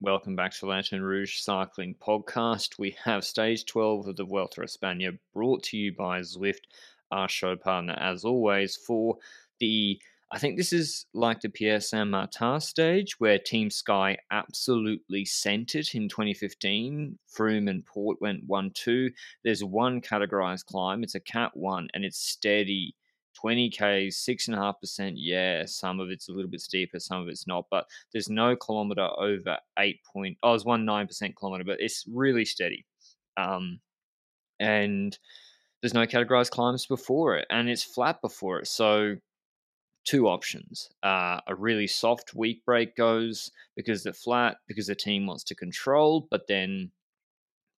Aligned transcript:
Welcome 0.00 0.36
back 0.36 0.52
to 0.52 0.66
Lanterne 0.66 1.02
Rouge 1.02 1.40
Cycling 1.40 1.96
Podcast. 1.96 2.78
We 2.78 2.94
have 3.02 3.24
stage 3.24 3.66
12 3.66 4.06
of 4.06 4.14
the 4.14 4.24
Vuelta 4.24 4.60
a 4.60 4.64
España 4.64 5.18
brought 5.34 5.64
to 5.64 5.76
you 5.76 5.92
by 5.92 6.20
Zwift, 6.20 6.66
our 7.10 7.28
show 7.28 7.56
partner, 7.56 7.94
as 7.94 8.24
always, 8.24 8.76
for 8.76 9.16
the 9.58 10.00
I 10.30 10.38
think 10.38 10.56
this 10.56 10.72
is 10.72 11.06
like 11.14 11.40
the 11.40 11.48
Pierre 11.48 11.80
Saint 11.80 12.10
Martin 12.10 12.60
stage 12.60 13.18
where 13.18 13.40
Team 13.40 13.70
Sky 13.70 14.16
absolutely 14.30 15.24
sent 15.24 15.74
it 15.74 15.96
in 15.96 16.08
2015. 16.08 17.18
Froome 17.36 17.68
and 17.68 17.84
Porte 17.84 18.20
went 18.20 18.44
1 18.46 18.70
2. 18.74 19.10
There's 19.42 19.64
one 19.64 20.00
categorized 20.00 20.66
climb, 20.66 21.02
it's 21.02 21.16
a 21.16 21.20
Cat 21.20 21.56
1, 21.56 21.88
and 21.92 22.04
it's 22.04 22.20
steady. 22.20 22.94
20k, 23.42 24.08
6.5%. 24.08 25.12
Yeah, 25.16 25.64
some 25.66 26.00
of 26.00 26.10
it's 26.10 26.28
a 26.28 26.32
little 26.32 26.50
bit 26.50 26.60
steeper, 26.60 26.98
some 26.98 27.22
of 27.22 27.28
it's 27.28 27.46
not, 27.46 27.66
but 27.70 27.86
there's 28.12 28.28
no 28.28 28.56
kilometer 28.56 29.08
over 29.18 29.58
8 29.78 30.00
point. 30.04 30.38
Oh, 30.42 30.58
one 30.60 30.84
9% 30.84 31.36
kilometer, 31.36 31.64
but 31.64 31.80
it's 31.80 32.04
really 32.12 32.44
steady. 32.44 32.84
Um, 33.36 33.80
and 34.60 35.16
there's 35.80 35.94
no 35.94 36.06
categorized 36.06 36.50
climbs 36.50 36.86
before 36.86 37.36
it, 37.36 37.46
and 37.50 37.68
it's 37.68 37.84
flat 37.84 38.20
before 38.20 38.60
it. 38.60 38.66
So 38.66 39.16
two 40.04 40.26
options. 40.26 40.88
Uh, 41.02 41.40
a 41.46 41.54
really 41.54 41.86
soft 41.86 42.34
weak 42.34 42.64
break 42.64 42.96
goes 42.96 43.50
because 43.76 44.02
they're 44.02 44.12
flat, 44.12 44.56
because 44.66 44.86
the 44.86 44.94
team 44.94 45.26
wants 45.26 45.44
to 45.44 45.54
control, 45.54 46.26
but 46.30 46.46
then 46.48 46.90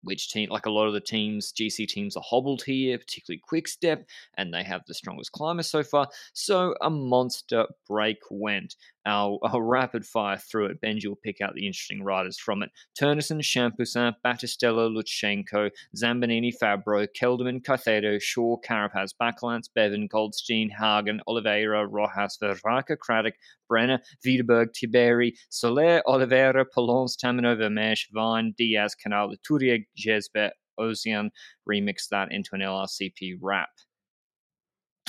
which 0.03 0.31
team, 0.31 0.49
like 0.51 0.67
a 0.67 0.71
lot 0.71 0.87
of 0.87 0.93
the 0.93 1.01
teams, 1.01 1.53
GC 1.53 1.87
teams 1.89 2.17
are 2.17 2.23
hobbled 2.25 2.63
here, 2.63 2.99
particularly 2.99 3.41
Quick 3.47 3.69
Step, 3.69 4.07
and 4.37 4.53
they 4.53 4.63
have 4.63 4.83
the 4.87 4.95
strongest 4.95 5.33
climber 5.33 5.63
so 5.63 5.83
far. 5.83 6.09
So 6.33 6.75
a 6.81 6.91
monster 6.91 7.67
break 7.89 8.19
went. 8.31 8.77
Our, 9.07 9.39
rapid 9.55 10.05
fire 10.05 10.37
through 10.37 10.67
it. 10.67 10.81
Benji 10.81 11.07
will 11.07 11.17
pick 11.17 11.41
out 11.41 11.55
the 11.55 11.67
interesting 11.67 12.03
riders 12.03 12.39
from 12.39 12.63
it. 12.63 12.71
Ternesen, 13.01 13.41
Champoussin, 13.41 14.15
Battistella, 14.25 14.91
Lutsenko, 14.91 15.71
Zambanini, 15.97 16.53
Fabbro, 16.63 17.07
Kelderman, 17.19 17.63
Caicedo, 17.63 18.21
Shaw, 18.21 18.57
Carapaz, 18.61 19.11
Bakelants, 19.21 19.69
Bevan, 19.75 20.07
Goldstein, 20.07 20.71
Hagen, 20.71 21.21
Oliveira, 21.27 21.87
Rojas, 21.87 22.39
Vervaeke, 22.43 22.99
Craddock, 22.99 23.35
Brenner, 23.69 24.01
Widerberg, 24.27 24.69
Tiberi, 24.73 25.33
Soler, 25.49 26.03
Oliveira, 26.07 26.65
Polanc, 26.65 27.17
Taminiaux, 27.17 27.57
Vermeersch, 27.57 28.07
Vine, 28.13 28.55
Diaz, 28.57 28.95
Canal, 28.95 29.33
Tourier, 29.49 29.87
Gesbert, 29.97 30.51
Ocean. 30.79 31.31
Remix 31.69 32.09
that 32.11 32.33
into 32.33 32.51
an 32.53 32.61
LRCP 32.61 33.37
rap. 33.41 33.69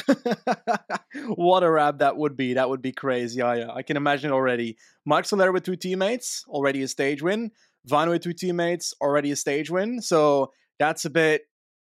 what 1.36 1.64
a 1.64 1.72
rap 1.72 2.00
that 2.00 2.18
would 2.18 2.36
be. 2.36 2.54
That 2.54 2.70
would 2.70 2.82
be 2.82 2.92
crazy. 2.92 3.40
Yeah, 3.40 3.50
uh, 3.50 3.54
yeah. 3.54 3.72
I 3.72 3.82
can 3.84 3.98
imagine 3.98 4.32
already. 4.32 4.78
Marc 5.06 5.26
Soler 5.26 5.52
with 5.52 5.64
two 5.64 5.76
teammates, 5.76 6.46
already 6.48 6.82
a 6.84 6.88
stage 6.88 7.22
win. 7.22 7.52
Van 7.86 8.10
with 8.10 8.24
two 8.24 8.34
teammates, 8.34 8.94
already 9.02 9.32
a 9.32 9.36
stage 9.36 9.70
win. 9.70 10.02
So 10.02 10.52
that's 10.80 11.06
a 11.06 11.10
bit 11.10 11.44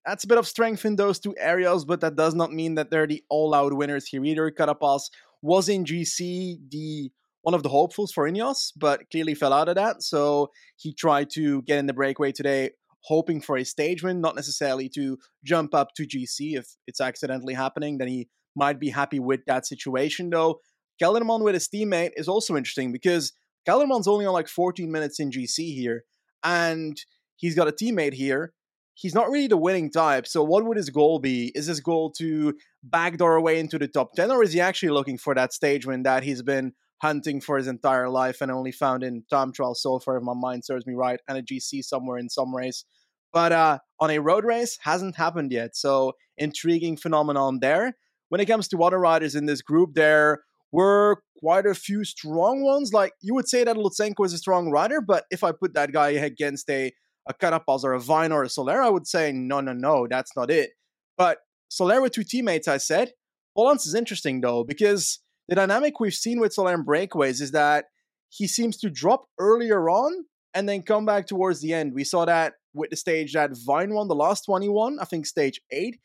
that's 0.05 0.25
a 0.25 0.27
bit 0.27 0.37
of 0.37 0.47
strength 0.47 0.83
in 0.85 0.97
those 0.97 1.19
two 1.19 1.33
areas, 1.39 1.85
but 1.85 2.01
that 2.01 2.15
does 2.15 2.35
not 2.35 2.51
mean 2.51 2.75
that 2.75 2.91
they're 2.91 3.07
the 3.07 3.23
all-out 3.29 3.73
winners 3.73 4.05
here 4.05 4.25
either. 4.25 4.51
Carapaz 4.51 5.09
was 5.41 5.69
in 5.69 5.85
GC 5.85 6.57
the 6.69 7.11
one 7.41 7.53
of 7.53 7.63
the 7.63 7.69
hopefuls 7.69 8.11
for 8.11 8.29
Ineos, 8.29 8.71
but 8.75 9.09
clearly 9.11 9.35
fell 9.35 9.53
out 9.53 9.69
of 9.69 9.75
that. 9.75 10.01
So 10.01 10.51
he 10.77 10.93
tried 10.93 11.29
to 11.31 11.61
get 11.63 11.77
in 11.77 11.87
the 11.87 11.93
breakaway 11.93 12.31
today 12.31 12.71
hoping 13.03 13.41
for 13.41 13.57
a 13.57 13.65
stage 13.65 14.03
win, 14.03 14.21
not 14.21 14.35
necessarily 14.35 14.89
to 14.89 15.17
jump 15.43 15.73
up 15.73 15.89
to 15.95 16.03
GC 16.03 16.57
if 16.57 16.67
it's 16.87 17.01
accidentally 17.01 17.53
happening. 17.53 17.97
Then 17.97 18.07
he 18.07 18.29
might 18.55 18.79
be 18.79 18.89
happy 18.89 19.19
with 19.19 19.41
that 19.47 19.65
situation, 19.65 20.29
though. 20.29 20.59
Kelderman 21.01 21.43
with 21.43 21.55
his 21.55 21.67
teammate 21.67 22.11
is 22.15 22.27
also 22.27 22.55
interesting 22.55 22.91
because 22.91 23.33
Kelderman's 23.67 24.07
only 24.07 24.25
on 24.25 24.33
like 24.33 24.47
14 24.47 24.91
minutes 24.91 25.19
in 25.19 25.31
GC 25.31 25.73
here, 25.73 26.03
and 26.43 26.97
he's 27.35 27.55
got 27.55 27.67
a 27.67 27.71
teammate 27.71 28.13
here. 28.13 28.53
He's 28.95 29.15
not 29.15 29.29
really 29.29 29.47
the 29.47 29.57
winning 29.57 29.89
type. 29.89 30.27
So, 30.27 30.43
what 30.43 30.65
would 30.65 30.77
his 30.77 30.91
goal 30.91 31.19
be? 31.19 31.51
Is 31.55 31.65
his 31.65 31.79
goal 31.79 32.11
to 32.19 32.53
backdoor 32.83 33.35
away 33.35 33.59
into 33.59 33.79
the 33.79 33.87
top 33.87 34.13
10, 34.13 34.29
or 34.29 34.43
is 34.43 34.53
he 34.53 34.61
actually 34.61 34.89
looking 34.89 35.17
for 35.17 35.33
that 35.33 35.51
stage 35.51 35.85
win 35.85 36.03
that 36.03 36.23
he's 36.23 36.43
been 36.43 36.73
hunting 37.03 37.41
for 37.41 37.57
his 37.57 37.67
entire 37.67 38.09
life 38.09 38.39
and 38.39 38.49
only 38.49 38.71
found 38.71 39.03
in 39.03 39.25
time 39.29 39.51
trial 39.51 39.75
so 39.75 39.99
far, 39.99 40.15
if 40.15 40.23
my 40.23 40.33
mind 40.33 40.63
serves 40.63 40.87
me 40.87 40.93
right, 40.93 41.19
and 41.27 41.37
a 41.37 41.43
GC 41.43 41.83
somewhere 41.83 42.17
in 42.17 42.29
some 42.29 42.55
race. 42.55 42.85
But 43.33 43.51
uh, 43.51 43.79
on 43.99 44.09
a 44.09 44.19
road 44.19 44.45
race, 44.45 44.79
hasn't 44.81 45.17
happened 45.17 45.51
yet. 45.51 45.75
So 45.75 46.13
intriguing 46.37 46.95
phenomenon 46.95 47.59
there. 47.59 47.97
When 48.29 48.39
it 48.39 48.45
comes 48.45 48.69
to 48.69 48.77
water 48.77 48.97
riders 48.97 49.35
in 49.35 49.47
this 49.47 49.61
group, 49.61 49.95
there 49.95 50.43
were 50.71 51.21
quite 51.39 51.65
a 51.65 51.75
few 51.75 52.05
strong 52.05 52.63
ones. 52.63 52.93
Like 52.93 53.11
you 53.21 53.33
would 53.35 53.49
say 53.49 53.65
that 53.65 53.75
Lutsenko 53.75 54.25
is 54.25 54.33
a 54.33 54.37
strong 54.37 54.71
rider, 54.71 55.01
but 55.01 55.25
if 55.29 55.43
I 55.43 55.51
put 55.51 55.73
that 55.73 55.91
guy 55.91 56.11
against 56.31 56.69
a 56.69 56.93
a 57.25 57.33
Carapaz 57.33 57.83
or 57.83 57.93
a 57.93 57.99
Vine 57.99 58.33
or 58.33 58.43
a 58.43 58.49
Soler, 58.49 58.81
I 58.81 58.89
would 58.89 59.07
say 59.07 59.31
no, 59.31 59.61
no, 59.61 59.71
no, 59.71 60.07
that's 60.09 60.35
not 60.35 60.49
it. 60.51 60.71
But 61.17 61.37
Soler 61.69 62.01
with 62.01 62.13
two 62.13 62.23
teammates, 62.23 62.67
I 62.67 62.77
said. 62.77 63.11
Polanc 63.57 63.85
is 63.85 63.95
interesting 63.95 64.41
though 64.41 64.63
because 64.63 65.19
the 65.47 65.55
dynamic 65.55 65.99
we've 65.99 66.13
seen 66.13 66.39
with 66.39 66.53
Soler 66.53 66.77
breakaways 66.77 67.41
is 67.41 67.51
that 67.51 67.85
he 68.29 68.47
seems 68.47 68.77
to 68.77 68.89
drop 68.89 69.25
earlier 69.39 69.89
on 69.89 70.25
and 70.53 70.67
then 70.67 70.81
come 70.81 71.05
back 71.05 71.27
towards 71.27 71.61
the 71.61 71.73
end. 71.73 71.93
We 71.93 72.03
saw 72.03 72.25
that 72.25 72.53
with 72.73 72.89
the 72.89 72.95
stage 72.95 73.33
that 73.33 73.51
Vine 73.65 73.93
won, 73.93 74.07
the 74.07 74.15
last 74.15 74.43
one 74.47 74.61
he 74.61 74.69
won, 74.69 74.97
I 74.99 75.05
think 75.05 75.25
stage 75.25 75.61
eight. 75.71 75.99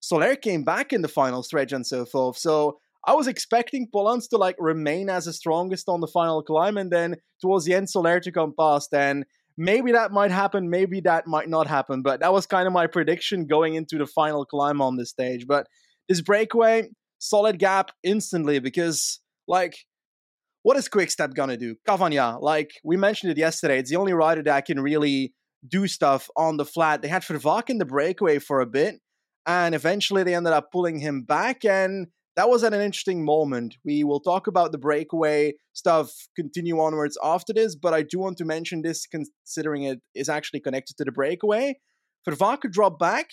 Soler 0.00 0.34
came 0.34 0.64
back 0.64 0.92
in 0.92 1.02
the 1.02 1.08
final 1.08 1.42
stretch 1.42 1.72
and 1.72 1.86
so 1.86 2.04
forth. 2.04 2.36
So 2.36 2.78
I 3.06 3.14
was 3.14 3.26
expecting 3.26 3.88
Polanc 3.92 4.28
to 4.30 4.36
like 4.36 4.56
remain 4.58 5.08
as 5.08 5.24
the 5.24 5.32
strongest 5.32 5.88
on 5.88 6.00
the 6.00 6.06
final 6.06 6.42
climb, 6.42 6.76
and 6.76 6.90
then 6.90 7.16
towards 7.40 7.64
the 7.64 7.74
end, 7.74 7.88
Soler 7.88 8.20
to 8.20 8.32
come 8.32 8.52
past. 8.58 8.92
And 8.92 9.24
maybe 9.56 9.92
that 9.92 10.12
might 10.12 10.30
happen, 10.30 10.70
maybe 10.70 11.00
that 11.02 11.26
might 11.26 11.48
not 11.48 11.66
happen. 11.66 12.02
But 12.02 12.20
that 12.20 12.32
was 12.32 12.46
kind 12.46 12.66
of 12.66 12.72
my 12.72 12.86
prediction 12.86 13.46
going 13.46 13.74
into 13.74 13.98
the 13.98 14.06
final 14.06 14.44
climb 14.44 14.80
on 14.80 14.96
this 14.96 15.10
stage. 15.10 15.46
But 15.46 15.66
this 16.08 16.20
breakaway, 16.20 16.90
solid 17.22 17.58
gap 17.58 17.92
instantly 18.02 18.58
because 18.58 19.20
like 19.46 19.76
what 20.62 20.76
is 20.76 20.88
Quickstep 20.88 21.34
gonna 21.34 21.56
do? 21.56 21.76
Cavagna, 21.88 22.38
like 22.40 22.72
we 22.84 22.96
mentioned 22.96 23.32
it 23.32 23.38
yesterday, 23.38 23.78
it's 23.78 23.90
the 23.90 23.96
only 23.96 24.12
rider 24.12 24.42
that 24.42 24.64
can 24.64 24.80
really 24.80 25.34
do 25.66 25.86
stuff 25.86 26.28
on 26.36 26.56
the 26.56 26.64
flat. 26.64 27.02
They 27.02 27.08
had 27.08 27.22
Vervaeke 27.22 27.70
in 27.70 27.78
the 27.78 27.84
breakaway 27.84 28.38
for 28.38 28.60
a 28.60 28.66
bit, 28.66 29.00
and 29.46 29.74
eventually 29.74 30.22
they 30.22 30.34
ended 30.34 30.52
up 30.52 30.70
pulling 30.72 30.98
him 30.98 31.22
back, 31.22 31.64
and 31.64 32.08
that 32.36 32.48
was 32.48 32.64
at 32.64 32.74
an 32.74 32.80
interesting 32.80 33.24
moment. 33.24 33.76
We 33.84 34.04
will 34.04 34.20
talk 34.20 34.46
about 34.46 34.72
the 34.72 34.78
breakaway 34.78 35.54
stuff, 35.72 36.12
continue 36.36 36.80
onwards 36.80 37.18
after 37.22 37.52
this, 37.52 37.76
but 37.76 37.92
I 37.92 38.02
do 38.02 38.18
want 38.18 38.38
to 38.38 38.44
mention 38.44 38.82
this 38.82 39.06
considering 39.06 39.84
it 39.84 40.00
is 40.14 40.28
actually 40.28 40.60
connected 40.60 40.96
to 40.98 41.04
the 41.04 41.12
breakaway. 41.12 41.78
Vervaeke 42.28 42.70
dropped 42.70 42.98
back, 43.00 43.30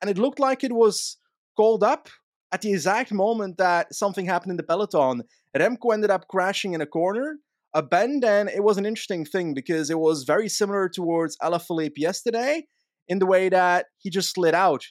and 0.00 0.10
it 0.10 0.18
looked 0.18 0.40
like 0.40 0.64
it 0.64 0.72
was 0.72 1.18
called 1.56 1.84
up 1.84 2.08
at 2.54 2.62
the 2.62 2.70
exact 2.70 3.12
moment 3.12 3.58
that 3.58 3.92
something 3.92 4.26
happened 4.26 4.52
in 4.52 4.56
the 4.56 4.62
peloton, 4.62 5.24
Remco 5.56 5.92
ended 5.92 6.08
up 6.08 6.28
crashing 6.28 6.72
in 6.72 6.80
a 6.80 6.86
corner, 6.86 7.38
a 7.74 7.82
bend, 7.82 8.24
and 8.24 8.48
it 8.48 8.62
was 8.62 8.78
an 8.78 8.86
interesting 8.86 9.24
thing 9.24 9.54
because 9.54 9.90
it 9.90 9.98
was 9.98 10.22
very 10.22 10.48
similar 10.48 10.88
towards 10.88 11.36
Alaphilippe 11.38 11.96
yesterday 11.96 12.68
in 13.08 13.18
the 13.18 13.26
way 13.26 13.48
that 13.48 13.86
he 13.98 14.08
just 14.08 14.32
slid 14.32 14.54
out. 14.54 14.84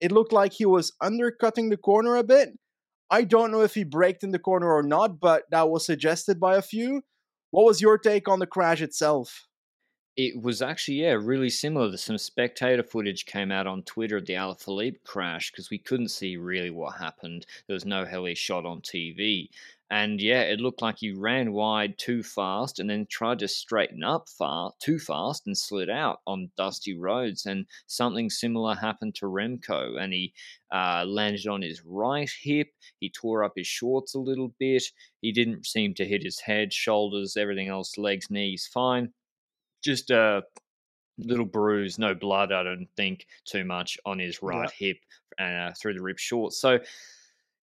It 0.00 0.12
looked 0.12 0.32
like 0.32 0.54
he 0.54 0.64
was 0.64 0.94
undercutting 1.02 1.68
the 1.68 1.76
corner 1.76 2.16
a 2.16 2.24
bit. 2.24 2.58
I 3.10 3.24
don't 3.24 3.50
know 3.50 3.60
if 3.60 3.74
he 3.74 3.84
braked 3.84 4.24
in 4.24 4.30
the 4.30 4.38
corner 4.38 4.72
or 4.72 4.82
not, 4.82 5.20
but 5.20 5.42
that 5.50 5.68
was 5.68 5.84
suggested 5.84 6.40
by 6.40 6.56
a 6.56 6.62
few. 6.62 7.02
What 7.50 7.66
was 7.66 7.82
your 7.82 7.98
take 7.98 8.30
on 8.30 8.38
the 8.38 8.46
crash 8.46 8.80
itself? 8.80 9.42
It 10.26 10.42
was 10.42 10.60
actually 10.60 11.02
yeah 11.02 11.12
really 11.12 11.50
similar. 11.50 11.96
Some 11.96 12.18
spectator 12.18 12.82
footage 12.82 13.24
came 13.26 13.50
out 13.50 13.66
on 13.66 13.82
Twitter 13.84 14.16
of 14.18 14.26
the 14.26 14.34
Alaphilippe 14.34 15.02
crash 15.04 15.50
because 15.50 15.70
we 15.70 15.78
couldn't 15.78 16.08
see 16.08 16.36
really 16.36 16.70
what 16.70 16.96
happened. 16.98 17.46
There 17.66 17.74
was 17.74 17.86
no 17.86 18.04
heli 18.04 18.34
shot 18.34 18.66
on 18.66 18.82
TV, 18.82 19.48
And 19.90 20.20
yeah, 20.20 20.42
it 20.42 20.60
looked 20.60 20.82
like 20.82 20.98
he 20.98 21.12
ran 21.12 21.52
wide 21.52 21.98
too 21.98 22.22
fast 22.22 22.78
and 22.78 22.88
then 22.90 23.06
tried 23.06 23.38
to 23.40 23.48
straighten 23.48 24.02
up 24.04 24.28
far 24.28 24.72
too 24.80 24.98
fast 24.98 25.46
and 25.46 25.56
slid 25.56 25.88
out 25.90 26.20
on 26.26 26.50
dusty 26.56 26.96
roads. 26.96 27.46
And 27.46 27.66
something 27.86 28.30
similar 28.30 28.74
happened 28.74 29.14
to 29.16 29.26
Remco, 29.26 29.98
and 30.00 30.12
he 30.12 30.34
uh, 30.72 31.04
landed 31.06 31.46
on 31.46 31.62
his 31.62 31.82
right 31.84 32.30
hip. 32.42 32.68
He 33.00 33.10
tore 33.10 33.42
up 33.44 33.52
his 33.56 33.66
shorts 33.66 34.14
a 34.14 34.18
little 34.20 34.54
bit. 34.58 34.84
He 35.22 35.32
didn't 35.32 35.66
seem 35.66 35.94
to 35.94 36.04
hit 36.04 36.22
his 36.22 36.40
head, 36.40 36.72
shoulders, 36.72 37.36
everything 37.36 37.68
else, 37.68 37.96
legs, 37.98 38.30
knees, 38.30 38.68
fine. 38.72 39.12
Just 39.82 40.10
a 40.10 40.42
little 41.18 41.46
bruise, 41.46 41.98
no 41.98 42.14
blood, 42.14 42.52
I 42.52 42.62
don't 42.62 42.88
think, 42.96 43.26
too 43.44 43.64
much 43.64 43.98
on 44.04 44.18
his 44.18 44.42
right 44.42 44.70
hip 44.70 44.98
uh, 45.38 45.72
through 45.80 45.94
the 45.94 46.02
rib 46.02 46.18
shorts. 46.18 46.60
So 46.60 46.80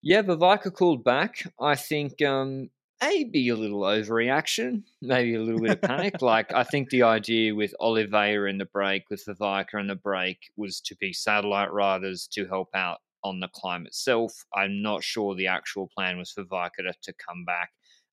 yeah, 0.02 0.22
Vervaeke 0.22 0.72
called 0.72 1.04
back. 1.04 1.44
I 1.60 1.74
think 1.74 2.22
um, 2.22 2.70
maybe 3.00 3.48
a 3.48 3.56
little 3.56 3.80
overreaction, 3.80 4.82
maybe 5.02 5.34
a 5.34 5.42
little 5.42 5.60
bit 5.60 5.72
of 5.72 5.82
panic. 5.82 6.22
like 6.22 6.52
I 6.52 6.64
think 6.64 6.90
the 6.90 7.02
idea 7.02 7.54
with 7.54 7.74
Oliveira 7.80 8.48
in 8.48 8.58
the 8.58 8.66
break, 8.66 9.10
with 9.10 9.24
Vervaeke 9.26 9.78
in 9.78 9.88
the 9.88 9.96
break, 9.96 10.50
was 10.56 10.80
to 10.82 10.96
be 10.96 11.12
satellite 11.12 11.72
riders 11.72 12.28
to 12.32 12.46
help 12.46 12.68
out 12.74 12.98
on 13.24 13.40
the 13.40 13.48
climb 13.48 13.86
itself. 13.86 14.44
I'm 14.54 14.82
not 14.82 15.02
sure 15.02 15.34
the 15.34 15.48
actual 15.48 15.88
plan 15.88 16.18
was 16.18 16.30
for 16.30 16.44
Vika 16.44 16.78
to, 16.78 16.92
to 17.02 17.12
come 17.14 17.44
back 17.44 17.70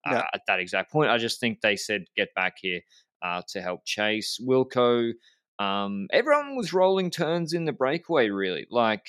uh, 0.08 0.16
yeah. 0.16 0.28
at 0.34 0.42
that 0.48 0.60
exact 0.60 0.92
point. 0.92 1.12
I 1.12 1.18
just 1.18 1.40
think 1.40 1.62
they 1.62 1.76
said 1.76 2.06
get 2.16 2.34
back 2.34 2.56
here 2.60 2.82
uh, 3.22 3.42
to 3.50 3.62
help 3.62 3.86
chase 3.86 4.40
Wilco. 4.42 5.14
Um, 5.60 6.08
everyone 6.12 6.56
was 6.56 6.74
rolling 6.74 7.10
turns 7.10 7.54
in 7.54 7.66
the 7.66 7.72
breakaway, 7.72 8.30
really. 8.30 8.68
Like 8.70 9.06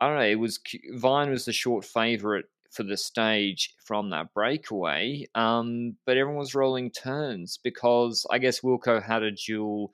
I 0.00 0.08
don't 0.08 0.16
know. 0.16 0.24
It 0.24 0.38
was 0.38 0.58
Vine 0.94 1.30
was 1.30 1.44
the 1.44 1.52
short 1.52 1.84
favorite 1.84 2.46
for 2.70 2.82
the 2.82 2.96
stage 2.96 3.74
from 3.84 4.10
that 4.10 4.34
breakaway, 4.34 5.26
um, 5.34 5.96
but 6.06 6.16
everyone 6.16 6.38
was 6.38 6.54
rolling 6.54 6.90
turns 6.90 7.58
because 7.62 8.26
I 8.30 8.38
guess 8.38 8.60
Wilco 8.60 9.02
had 9.02 9.22
a 9.22 9.30
dual 9.30 9.92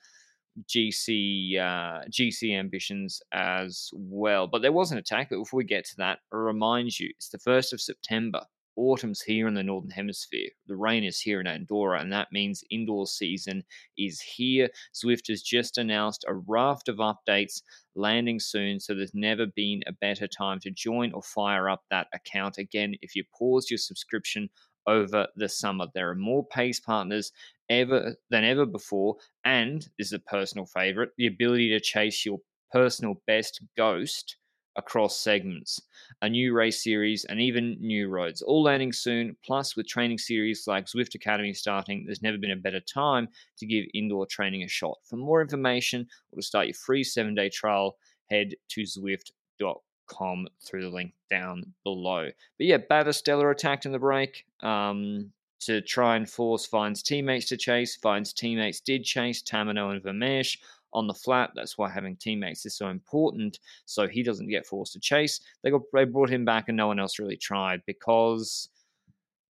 GC 0.68 1.58
uh, 1.58 2.04
GC 2.10 2.58
ambitions 2.58 3.22
as 3.32 3.90
well. 3.92 4.46
But 4.46 4.62
there 4.62 4.72
was 4.72 4.92
an 4.92 4.98
attack. 4.98 5.28
But 5.30 5.38
before 5.38 5.58
we 5.58 5.64
get 5.64 5.84
to 5.86 5.96
that, 5.98 6.18
I 6.32 6.36
remind 6.36 6.98
you, 6.98 7.10
it's 7.16 7.28
the 7.28 7.38
first 7.38 7.72
of 7.72 7.80
September 7.80 8.42
autumn's 8.76 9.20
here 9.20 9.48
in 9.48 9.54
the 9.54 9.62
northern 9.62 9.90
hemisphere. 9.90 10.50
The 10.66 10.76
rain 10.76 11.04
is 11.04 11.20
here 11.20 11.40
in 11.40 11.46
Andorra, 11.46 12.00
and 12.00 12.12
that 12.12 12.32
means 12.32 12.64
indoor 12.70 13.06
season 13.06 13.64
is 13.98 14.20
here. 14.20 14.68
Zwift 14.94 15.28
has 15.28 15.42
just 15.42 15.78
announced 15.78 16.24
a 16.28 16.34
raft 16.34 16.88
of 16.88 16.96
updates 16.96 17.62
landing 17.94 18.40
soon, 18.40 18.80
so 18.80 18.94
there's 18.94 19.14
never 19.14 19.46
been 19.46 19.82
a 19.86 19.92
better 19.92 20.26
time 20.26 20.60
to 20.60 20.70
join 20.70 21.12
or 21.12 21.22
fire 21.22 21.68
up 21.68 21.82
that 21.90 22.08
account 22.14 22.58
again. 22.58 22.94
If 23.02 23.14
you 23.14 23.24
pause 23.38 23.70
your 23.70 23.78
subscription 23.78 24.48
over 24.86 25.26
the 25.36 25.48
summer, 25.48 25.86
there 25.94 26.10
are 26.10 26.14
more 26.14 26.46
pace 26.46 26.80
partners 26.80 27.32
ever 27.68 28.16
than 28.30 28.44
ever 28.44 28.66
before, 28.66 29.16
and 29.44 29.82
this 29.98 30.08
is 30.08 30.12
a 30.12 30.18
personal 30.18 30.66
favorite: 30.66 31.10
the 31.18 31.26
ability 31.26 31.70
to 31.70 31.80
chase 31.80 32.24
your 32.24 32.38
personal 32.72 33.20
best 33.26 33.62
ghost 33.76 34.36
across 34.80 35.20
segments, 35.20 35.80
a 36.22 36.28
new 36.28 36.54
race 36.54 36.82
series, 36.82 37.24
and 37.26 37.40
even 37.40 37.76
new 37.80 38.08
roads, 38.08 38.42
all 38.42 38.62
landing 38.62 38.92
soon. 38.92 39.36
Plus, 39.44 39.76
with 39.76 39.86
training 39.86 40.18
series 40.18 40.66
like 40.66 40.86
Zwift 40.86 41.14
Academy 41.14 41.52
starting, 41.52 42.04
there's 42.04 42.22
never 42.22 42.38
been 42.38 42.50
a 42.50 42.56
better 42.56 42.80
time 42.80 43.28
to 43.58 43.66
give 43.66 43.84
indoor 43.94 44.26
training 44.26 44.62
a 44.64 44.68
shot. 44.68 44.98
For 45.04 45.16
more 45.16 45.42
information 45.42 46.08
or 46.32 46.36
to 46.36 46.42
start 46.42 46.66
your 46.66 46.74
free 46.74 47.04
seven 47.04 47.34
day 47.34 47.50
trial, 47.50 47.96
head 48.30 48.54
to 48.70 48.82
Zwift.com 48.82 50.48
through 50.66 50.82
the 50.82 50.88
link 50.88 51.12
down 51.28 51.62
below. 51.84 52.28
But 52.58 52.66
yeah, 52.66 52.78
Battistella 52.78 53.50
attacked 53.52 53.86
in 53.86 53.92
the 53.92 53.98
break. 53.98 54.44
Um, 54.60 55.30
to 55.60 55.82
try 55.82 56.16
and 56.16 56.28
force 56.28 56.66
Vine's 56.68 57.02
teammates 57.02 57.46
to 57.48 57.56
chase. 57.56 57.98
Vine's 58.02 58.32
teammates 58.32 58.80
did 58.80 59.04
chase 59.04 59.42
Taminiaux 59.42 59.90
and 59.90 60.02
Vermeersch 60.02 60.56
on 60.92 61.06
the 61.06 61.14
flat. 61.14 61.50
That's 61.54 61.78
why 61.78 61.88
having 61.88 62.16
teammates 62.16 62.66
is 62.66 62.76
so 62.76 62.88
important. 62.88 63.60
So 63.84 64.08
he 64.08 64.22
doesn't 64.22 64.48
get 64.48 64.66
forced 64.66 64.92
to 64.94 65.00
chase. 65.00 65.40
They 65.62 65.70
got 65.70 65.82
they 65.92 66.04
brought 66.04 66.30
him 66.30 66.44
back, 66.44 66.68
and 66.68 66.76
no 66.76 66.86
one 66.86 67.00
else 67.00 67.18
really 67.18 67.36
tried 67.36 67.82
because 67.86 68.68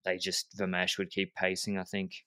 they 0.04 0.18
just 0.18 0.58
Vermeersch 0.58 0.98
would 0.98 1.12
keep 1.12 1.34
pacing. 1.36 1.78
I 1.78 1.84
think. 1.84 2.26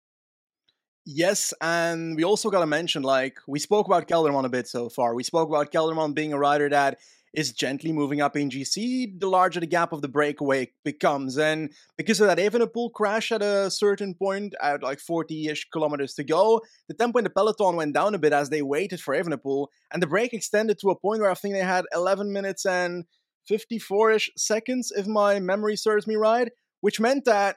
Yes, 1.04 1.52
and 1.60 2.16
we 2.16 2.22
also 2.22 2.48
got 2.48 2.60
to 2.60 2.66
mention 2.66 3.02
like 3.02 3.38
we 3.48 3.58
spoke 3.58 3.86
about 3.86 4.06
Kelderman 4.06 4.44
a 4.44 4.48
bit 4.48 4.68
so 4.68 4.88
far. 4.88 5.14
We 5.14 5.24
spoke 5.24 5.48
about 5.48 5.72
Kelderman 5.72 6.14
being 6.14 6.32
a 6.32 6.38
rider 6.38 6.68
that 6.68 6.98
is 7.34 7.52
gently 7.52 7.92
moving 7.92 8.20
up 8.20 8.36
in 8.36 8.50
GC, 8.50 9.18
the 9.18 9.26
larger 9.26 9.60
the 9.60 9.66
gap 9.66 9.92
of 9.92 10.02
the 10.02 10.08
breakaway 10.08 10.70
becomes. 10.84 11.38
And 11.38 11.70
because 11.96 12.20
of 12.20 12.26
that 12.26 12.38
Evenepoel 12.38 12.92
crash 12.92 13.32
at 13.32 13.42
a 13.42 13.70
certain 13.70 14.14
point, 14.14 14.54
at 14.60 14.82
like 14.82 15.00
40 15.00 15.48
ish 15.48 15.68
kilometers 15.70 16.14
to 16.14 16.24
go, 16.24 16.60
the 16.88 16.94
tempo 16.94 17.18
in 17.18 17.24
the 17.24 17.30
peloton 17.30 17.76
went 17.76 17.94
down 17.94 18.14
a 18.14 18.18
bit 18.18 18.32
as 18.32 18.50
they 18.50 18.62
waited 18.62 19.00
for 19.00 19.14
Evenepoel. 19.14 19.68
And 19.92 20.02
the 20.02 20.06
break 20.06 20.34
extended 20.34 20.78
to 20.80 20.90
a 20.90 20.98
point 20.98 21.20
where 21.20 21.30
I 21.30 21.34
think 21.34 21.54
they 21.54 21.60
had 21.60 21.86
11 21.94 22.32
minutes 22.32 22.66
and 22.66 23.04
54 23.48 24.12
ish 24.12 24.30
seconds, 24.36 24.92
if 24.94 25.06
my 25.06 25.40
memory 25.40 25.76
serves 25.76 26.06
me 26.06 26.16
right, 26.16 26.50
which 26.80 27.00
meant 27.00 27.24
that 27.24 27.56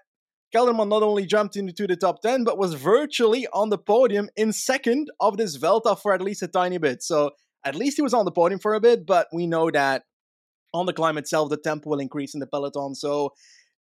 Kelderman 0.56 0.88
not 0.88 1.04
only 1.04 1.26
jumped 1.26 1.58
into 1.58 1.86
the 1.86 1.98
top 1.98 2.22
10, 2.22 2.44
but 2.46 2.58
was 2.58 2.76
virtually 2.76 3.46
on 3.52 3.70
the 3.70 3.78
podium 3.78 4.30
in 4.38 4.54
second 4.54 5.10
of 5.20 5.38
this 5.38 5.56
Vuelta 5.56 5.96
for 5.96 6.14
at 6.14 6.22
least 6.22 6.44
a 6.44 6.48
tiny 6.48 6.78
bit. 6.78 7.04
So 7.04 7.32
at 7.66 7.76
least 7.76 7.98
he 7.98 8.04
was 8.04 8.14
on 8.14 8.26
the 8.26 8.32
podium 8.32 8.60
for 8.60 8.76
a 8.76 8.80
bit, 8.80 9.06
but 9.06 9.28
we 9.34 9.48
know 9.48 9.72
that 9.72 10.04
on 10.74 10.86
the 10.86 10.94
climb 10.94 11.18
itself, 11.18 11.50
the 11.50 11.58
tempo 11.58 11.90
will 11.90 12.00
increase 12.00 12.34
in 12.34 12.40
the 12.40 12.48
peloton. 12.48 12.96
So 12.96 13.32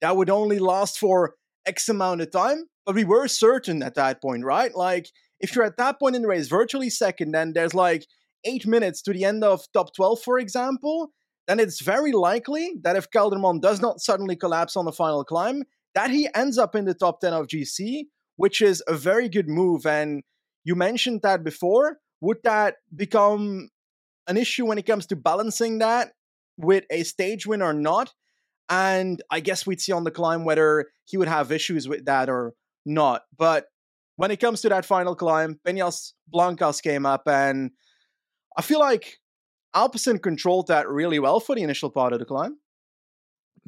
that 0.02 0.18
would 0.18 0.30
only 0.30 0.60
last 0.60 0.98
for 0.98 1.36
X 1.66 1.88
amount 1.88 2.22
of 2.22 2.32
time. 2.32 2.66
But 2.86 2.96
we 2.96 3.04
were 3.04 3.28
certain 3.28 3.84
at 3.84 3.96
that 3.96 4.22
point, 4.22 4.44
right? 4.44 4.74
Like, 4.76 5.10
if 5.40 5.56
you're 5.56 5.66
at 5.66 5.78
that 5.78 6.00
point 6.00 6.16
in 6.16 6.22
the 6.22 6.28
race, 6.28 6.48
virtually 6.48 6.90
second, 6.90 7.32
then 7.32 7.54
there's 7.54 7.74
like 7.74 8.06
eight 8.44 8.66
minutes 8.66 9.02
to 9.04 9.14
the 9.14 9.26
end 9.26 9.44
of 9.44 9.66
top 9.74 9.96
12, 9.96 10.22
for 10.22 10.40
example, 10.40 11.12
then 11.48 11.60
it's 11.60 11.82
very 11.82 12.12
likely 12.12 12.74
that 12.84 12.96
if 12.96 13.10
Kelderman 13.12 13.62
does 13.62 13.82
not 13.82 14.00
suddenly 14.00 14.36
collapse 14.36 14.76
on 14.76 14.86
the 14.86 14.92
final 14.92 15.24
climb, 15.24 15.64
that 15.94 16.10
he 16.10 16.28
ends 16.34 16.58
up 16.58 16.76
in 16.76 16.86
the 16.86 16.94
top 16.94 17.22
10 17.22 17.34
of 17.34 17.48
GC, 17.48 18.04
which 18.36 18.62
is 18.62 18.84
a 18.88 18.94
very 18.96 19.30
good 19.30 19.48
move. 19.48 19.86
And 19.86 20.24
you 20.64 20.76
mentioned 20.76 21.22
that 21.24 21.44
before. 21.44 21.98
Would 22.22 22.38
that 22.44 22.76
become 22.96 23.70
an 24.28 24.38
issue 24.38 24.66
when 24.66 24.78
it 24.78 24.86
comes 24.86 25.06
to 25.08 25.16
balancing 25.16 25.80
that 25.80 26.14
with 26.58 26.86
a 26.90 27.04
stage 27.04 27.46
win 27.46 27.62
or 27.62 27.74
not. 27.74 28.14
And 28.70 29.22
I 29.30 29.42
guess 29.42 29.68
we'd 29.68 29.82
see 29.82 29.92
on 29.92 30.04
the 30.04 30.12
climb 30.12 30.44
whether 30.44 30.86
he 31.06 31.18
would 31.18 31.28
have 31.28 31.52
issues 31.52 31.88
with 31.88 32.06
that 32.06 32.30
or 32.30 32.54
not. 32.86 33.24
But 33.38 33.66
when 34.16 34.32
it 34.32 34.40
comes 34.40 34.62
to 34.62 34.70
that 34.70 34.86
final 34.86 35.16
climb, 35.16 35.60
Peñas 35.66 36.14
Blancas 36.28 36.82
came 36.82 37.06
up, 37.06 37.24
and 37.28 37.72
I 38.58 38.62
feel 38.62 38.80
like 38.80 39.20
Alpecin 39.76 40.22
controlled 40.22 40.68
that 40.68 40.88
really 40.88 41.20
well 41.20 41.40
for 41.40 41.56
the 41.56 41.64
initial 41.64 41.90
part 41.90 42.14
of 42.14 42.20
the 42.20 42.26
climb. 42.26 42.58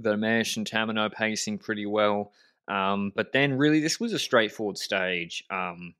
Vermeersch 0.01 0.57
and 0.57 0.65
Taminiaux 0.65 1.11
pacing 1.11 1.57
pretty 1.57 1.85
well. 1.85 2.31
Um, 2.67 3.11
but 3.15 3.33
then, 3.33 3.57
really, 3.57 3.79
this 3.79 3.99
was 3.99 4.13
a 4.13 4.19
straightforward 4.19 4.77
stage. 4.77 5.43
Um, 5.49 5.95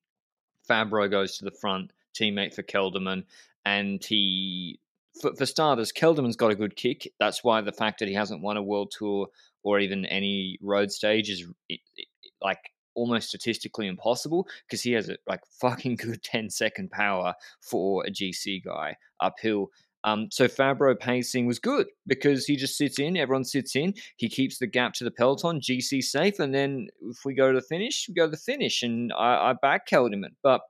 Fabbro 0.69 1.09
goes 1.09 1.37
to 1.37 1.45
the 1.45 1.51
front, 1.51 1.91
teammate 2.13 2.53
for 2.53 2.63
Kelderman, 2.63 3.23
and 3.67 4.03
he 4.03 4.79
for, 5.21 5.35
for 5.35 5.45
starters, 5.45 5.91
Kelderman's 5.91 6.35
got 6.35 6.51
a 6.51 6.55
good 6.55 6.75
kick. 6.75 7.11
That's 7.19 7.43
why 7.43 7.61
the 7.61 7.71
fact 7.71 7.99
that 7.99 8.07
he 8.07 8.13
hasn't 8.13 8.41
won 8.41 8.57
a 8.57 8.63
world 8.63 8.93
tour 8.97 9.27
or 9.63 9.79
even 9.79 10.05
any 10.05 10.57
road 10.61 10.91
stage 10.91 11.29
is 11.29 11.45
it, 11.67 11.79
it, 11.97 12.07
like 12.41 12.59
almost 12.95 13.29
statistically 13.29 13.87
impossible 13.87 14.47
because 14.65 14.81
he 14.81 14.93
has 14.93 15.09
a 15.09 15.17
like 15.27 15.41
fucking 15.61 15.95
good 15.95 16.23
10 16.23 16.49
second 16.49 16.91
power 16.91 17.33
for 17.61 18.05
a 18.05 18.11
GC 18.11 18.63
guy 18.63 18.95
uphill. 19.19 19.67
Um, 20.03 20.29
so 20.31 20.47
Fabbro 20.47 20.97
pacing 20.97 21.47
was 21.47 21.59
good 21.59 21.87
because 22.05 22.45
he 22.45 22.55
just 22.55 22.77
sits 22.77 22.99
in, 22.99 23.17
everyone 23.17 23.43
sits 23.43 23.75
in, 23.75 23.93
he 24.15 24.29
keeps 24.29 24.59
the 24.59 24.67
gap 24.67 24.93
to 24.93 25.03
the 25.03 25.11
peloton, 25.11 25.59
GC 25.59 26.01
safe, 26.01 26.39
and 26.39 26.53
then 26.53 26.87
if 27.01 27.25
we 27.25 27.33
go 27.33 27.51
to 27.51 27.59
the 27.59 27.65
finish, 27.65 28.05
we 28.07 28.13
go 28.13 28.25
to 28.25 28.31
the 28.31 28.37
finish, 28.37 28.83
and 28.83 29.11
I, 29.11 29.49
I 29.49 29.53
back 29.61 29.87
Kelderman. 29.89 30.35
But 30.43 30.61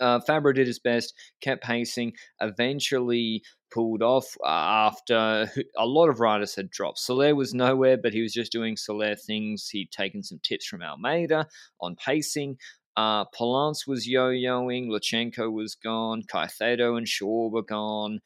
uh, 0.00 0.20
Fabbro 0.20 0.54
did 0.54 0.66
his 0.66 0.78
best, 0.78 1.14
kept 1.40 1.62
pacing, 1.62 2.12
eventually 2.40 3.42
pulled 3.70 4.02
off 4.02 4.26
uh, 4.42 4.90
after 4.90 5.50
a 5.76 5.86
lot 5.86 6.08
of 6.08 6.20
riders 6.20 6.54
had 6.54 6.70
dropped. 6.70 6.98
Soler 6.98 7.34
was 7.34 7.54
nowhere, 7.54 7.96
but 7.96 8.12
he 8.12 8.22
was 8.22 8.32
just 8.32 8.52
doing 8.52 8.76
Soler 8.76 9.14
things. 9.14 9.68
He'd 9.68 9.90
taken 9.90 10.22
some 10.22 10.40
tips 10.42 10.66
from 10.66 10.82
Almeida 10.82 11.46
on 11.80 11.96
pacing. 11.96 12.58
Uh, 12.96 13.24
Polanc 13.26 13.86
was 13.86 14.08
yo-yoing. 14.08 14.88
Lutsenko 14.88 15.52
was 15.52 15.74
gone. 15.74 16.22
Caicedo 16.22 16.96
and 16.96 17.08
Shaw 17.08 17.48
were 17.48 17.62
gone. 17.62 18.20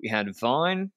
We 0.00 0.08
had 0.08 0.38
Vine, 0.38 0.92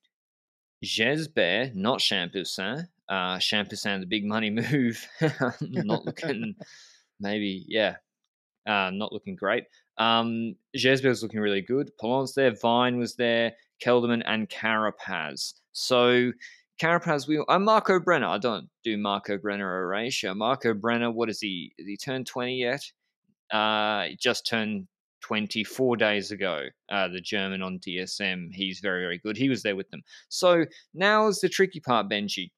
Gesbert, 0.83 1.73
not 1.73 1.99
Champoussin. 1.99 2.87
Uh, 3.09 3.37
Champoussin, 3.37 3.99
the 3.99 4.05
big 4.05 4.25
money 4.25 4.49
move, 4.71 5.07
not 5.61 6.05
looking, 6.05 6.55
maybe, 7.19 7.65
yeah, 7.67 7.95
uh, 8.67 8.91
not 8.93 9.11
looking 9.11 9.35
great. 9.35 9.65
Um, 10.01 10.55
was 10.73 11.21
looking 11.21 11.39
really 11.39 11.61
good. 11.61 11.91
Polanc 12.01 12.33
there, 12.33 12.55
Vine 12.55 12.97
was 12.97 13.15
there, 13.15 13.53
Kelderman 13.83 14.23
and 14.25 14.49
Carapaz. 14.49 15.53
So 15.73 16.31
Carapaz, 16.81 17.27
we 17.27 17.43
I'm 17.47 17.63
Marco 17.63 17.99
Brenner. 17.99 18.25
I 18.25 18.39
don't 18.39 18.67
do 18.83 18.97
Marco 18.97 19.37
Brenner 19.37 19.83
erasure. 19.83 20.33
Marco 20.33 20.73
Brenner, 20.73 21.11
what 21.11 21.29
is 21.29 21.39
he? 21.39 21.73
Has 21.77 21.87
he 21.87 21.97
turned 21.97 22.25
20 22.25 22.55
yet? 22.55 22.81
Uh, 23.51 24.05
he 24.05 24.15
just 24.15 24.47
turned 24.47 24.87
24 25.21 25.97
days 25.97 26.31
ago. 26.31 26.63
Uh, 26.89 27.07
the 27.07 27.21
German 27.21 27.61
on 27.61 27.77
DSM. 27.77 28.51
He's 28.53 28.79
very, 28.79 29.03
very 29.03 29.19
good. 29.19 29.37
He 29.37 29.49
was 29.49 29.61
there 29.61 29.75
with 29.75 29.89
them. 29.91 30.01
So 30.29 30.65
now 30.95 31.27
is 31.27 31.41
the 31.41 31.49
tricky 31.49 31.79
part, 31.79 32.09
Benji, 32.09 32.49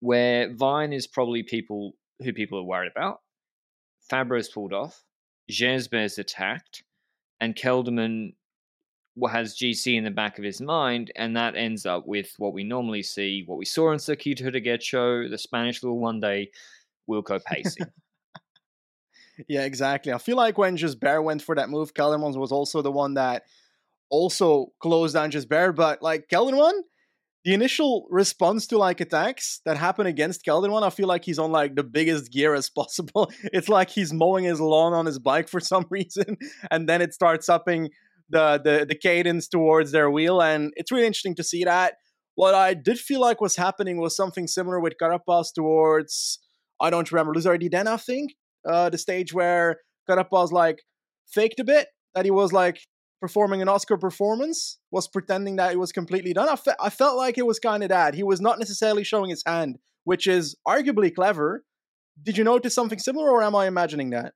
where 0.00 0.54
Vine 0.54 0.94
is 0.94 1.06
probably 1.06 1.42
people 1.42 1.92
who 2.20 2.32
people 2.32 2.58
are 2.58 2.64
worried 2.64 2.92
about. 2.96 3.20
Fabbro's 4.10 4.48
pulled 4.48 4.72
off. 4.72 5.05
Gesbert's 5.50 6.18
attacked. 6.18 6.82
And 7.40 7.54
Kelderman 7.54 8.32
has 9.30 9.56
GC 9.56 9.96
in 9.96 10.04
the 10.04 10.10
back 10.10 10.38
of 10.38 10.44
his 10.44 10.60
mind, 10.60 11.10
and 11.16 11.36
that 11.36 11.56
ends 11.56 11.86
up 11.86 12.06
with 12.06 12.34
what 12.38 12.52
we 12.52 12.64
normally 12.64 13.02
see, 13.02 13.44
what 13.46 13.58
we 13.58 13.64
saw 13.64 13.92
in 13.92 13.98
Circuito 13.98 14.52
de 14.52 14.60
Getxo, 14.60 15.30
the 15.30 15.38
Spanish 15.38 15.82
little 15.82 15.98
one 15.98 16.20
day 16.20 16.50
Wilco 17.08 17.42
pacing. 17.42 17.86
yeah, 19.48 19.62
exactly. 19.62 20.12
I 20.12 20.18
feel 20.18 20.36
like 20.36 20.58
when 20.58 20.76
Gesbert 20.76 21.24
went 21.24 21.42
for 21.42 21.54
that 21.54 21.70
move, 21.70 21.94
Kelderman 21.94 22.36
was 22.36 22.52
also 22.52 22.82
the 22.82 22.92
one 22.92 23.14
that 23.14 23.44
also 24.10 24.72
closed 24.80 25.14
down 25.14 25.30
Gesbert, 25.30 25.74
but 25.74 26.02
like 26.02 26.28
Kelderman, 26.28 26.80
the 27.46 27.54
initial 27.54 28.08
response 28.10 28.66
to 28.66 28.76
like 28.76 29.00
attacks 29.00 29.60
that 29.64 29.76
happen 29.76 30.04
against 30.04 30.44
Kelderman, 30.44 30.82
I 30.82 30.90
feel 30.90 31.06
like 31.06 31.24
he's 31.24 31.38
on 31.38 31.52
like 31.52 31.76
the 31.76 31.84
biggest 31.84 32.32
gear 32.32 32.54
as 32.54 32.68
possible. 32.68 33.30
It's 33.52 33.68
like 33.68 33.88
he's 33.88 34.12
mowing 34.12 34.44
his 34.44 34.60
lawn 34.60 34.92
on 34.92 35.06
his 35.06 35.20
bike 35.20 35.48
for 35.48 35.60
some 35.72 35.86
reason, 35.88 36.38
and 36.72 36.88
then 36.88 37.00
it 37.00 37.14
starts 37.14 37.48
upping 37.48 37.90
the 38.28 38.60
the 38.64 38.84
the 38.88 38.96
cadence 38.96 39.46
towards 39.46 39.92
their 39.92 40.10
wheel, 40.10 40.42
and 40.42 40.72
it's 40.74 40.90
really 40.90 41.06
interesting 41.06 41.36
to 41.36 41.44
see 41.44 41.62
that. 41.62 41.94
What 42.34 42.56
I 42.56 42.74
did 42.74 42.98
feel 42.98 43.20
like 43.20 43.40
was 43.40 43.54
happening 43.54 43.98
was 43.98 44.16
something 44.16 44.48
similar 44.48 44.80
with 44.80 44.94
Carapaz 45.00 45.52
towards 45.54 46.40
I 46.80 46.90
don't 46.90 47.10
remember 47.12 47.32
Luz 47.32 47.46
Ardiden, 47.46 47.86
I 47.86 47.96
think, 47.96 48.34
uh, 48.68 48.90
the 48.90 48.98
stage 48.98 49.32
where 49.32 49.76
Carapaz 50.10 50.50
like 50.50 50.82
faked 51.28 51.60
a 51.60 51.64
bit 51.64 51.86
that 52.16 52.24
he 52.24 52.32
was 52.32 52.52
like 52.52 52.80
performing 53.20 53.62
an 53.62 53.68
Oscar 53.68 53.96
performance, 53.96 54.78
was 54.90 55.08
pretending 55.08 55.56
that 55.56 55.72
it 55.72 55.78
was 55.78 55.92
completely 55.92 56.32
done. 56.32 56.48
I, 56.48 56.56
fe- 56.56 56.74
I 56.80 56.90
felt 56.90 57.16
like 57.16 57.38
it 57.38 57.46
was 57.46 57.58
kind 57.58 57.82
of 57.82 57.88
that. 57.88 58.14
He 58.14 58.22
was 58.22 58.40
not 58.40 58.58
necessarily 58.58 59.04
showing 59.04 59.30
his 59.30 59.42
hand, 59.46 59.78
which 60.04 60.26
is 60.26 60.56
arguably 60.66 61.14
clever. 61.14 61.64
Did 62.22 62.36
you 62.38 62.44
notice 62.44 62.74
something 62.74 62.98
similar, 62.98 63.30
or 63.30 63.42
am 63.42 63.54
I 63.54 63.66
imagining 63.66 64.10
that? 64.10 64.34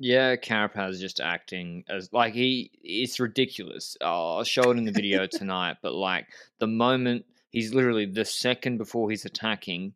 Yeah, 0.00 0.34
Carapaz 0.36 0.98
just 0.98 1.20
acting 1.20 1.84
as 1.88 2.08
like 2.12 2.34
he 2.34 2.70
it's 2.82 3.20
ridiculous. 3.20 3.96
Oh, 4.00 4.38
I'll 4.38 4.44
show 4.44 4.70
it 4.70 4.76
in 4.76 4.84
the 4.84 4.92
video 4.92 5.26
tonight, 5.30 5.76
but 5.82 5.94
like 5.94 6.26
the 6.58 6.66
moment 6.66 7.26
he's 7.50 7.74
literally 7.74 8.06
the 8.06 8.24
second 8.24 8.78
before 8.78 9.08
he's 9.10 9.24
attacking, 9.24 9.94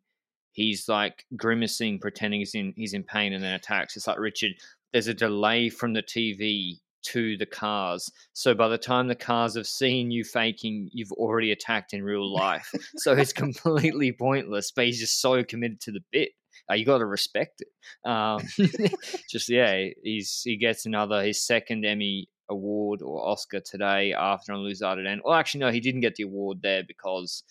he's 0.53 0.87
like 0.87 1.25
grimacing, 1.35 1.99
pretending 1.99 2.39
he's 2.39 2.55
in 2.55 2.73
he's 2.77 2.93
in 2.93 3.03
pain, 3.03 3.33
and 3.33 3.43
then 3.43 3.53
attacks. 3.53 3.97
It's 3.97 4.07
like 4.07 4.19
Richard. 4.19 4.53
There's 4.93 5.07
a 5.07 5.13
delay 5.13 5.69
from 5.69 5.93
the 5.93 6.01
TV 6.01 6.79
to 7.01 7.37
the 7.37 7.45
cars. 7.45 8.11
So 8.33 8.53
by 8.53 8.67
the 8.67 8.77
time 8.77 9.07
the 9.07 9.15
cars 9.15 9.55
have 9.55 9.67
seen 9.67 10.11
you 10.11 10.23
faking, 10.23 10.89
you've 10.91 11.11
already 11.13 11.51
attacked 11.51 11.93
in 11.93 12.03
real 12.03 12.31
life. 12.31 12.71
so 12.97 13.13
it's 13.13 13.33
completely 13.33 14.11
pointless, 14.11 14.71
but 14.71 14.85
he's 14.85 14.99
just 14.99 15.21
so 15.21 15.43
committed 15.43 15.81
to 15.81 15.91
the 15.91 16.01
bit 16.11 16.31
uh, 16.69 16.75
you 16.75 16.85
got 16.85 16.99
to 16.99 17.05
respect 17.05 17.61
it. 17.61 18.09
Um, 18.09 18.41
just 19.29 19.49
yeah, 19.49 19.87
he's 20.03 20.41
he 20.43 20.57
gets 20.57 20.85
another 20.85 21.23
his 21.23 21.45
second 21.45 21.85
Emmy 21.85 22.29
award 22.49 23.01
or 23.01 23.27
Oscar 23.27 23.59
today 23.59 24.13
after 24.13 24.53
on 24.53 24.63
Luz 24.63 24.81
Ardiden. 24.81 25.19
Well, 25.23 25.33
actually, 25.33 25.61
no, 25.61 25.71
he 25.71 25.79
didn't 25.79 26.01
get 26.01 26.15
the 26.15 26.23
award 26.23 26.61
there 26.61 26.83
because 26.87 27.43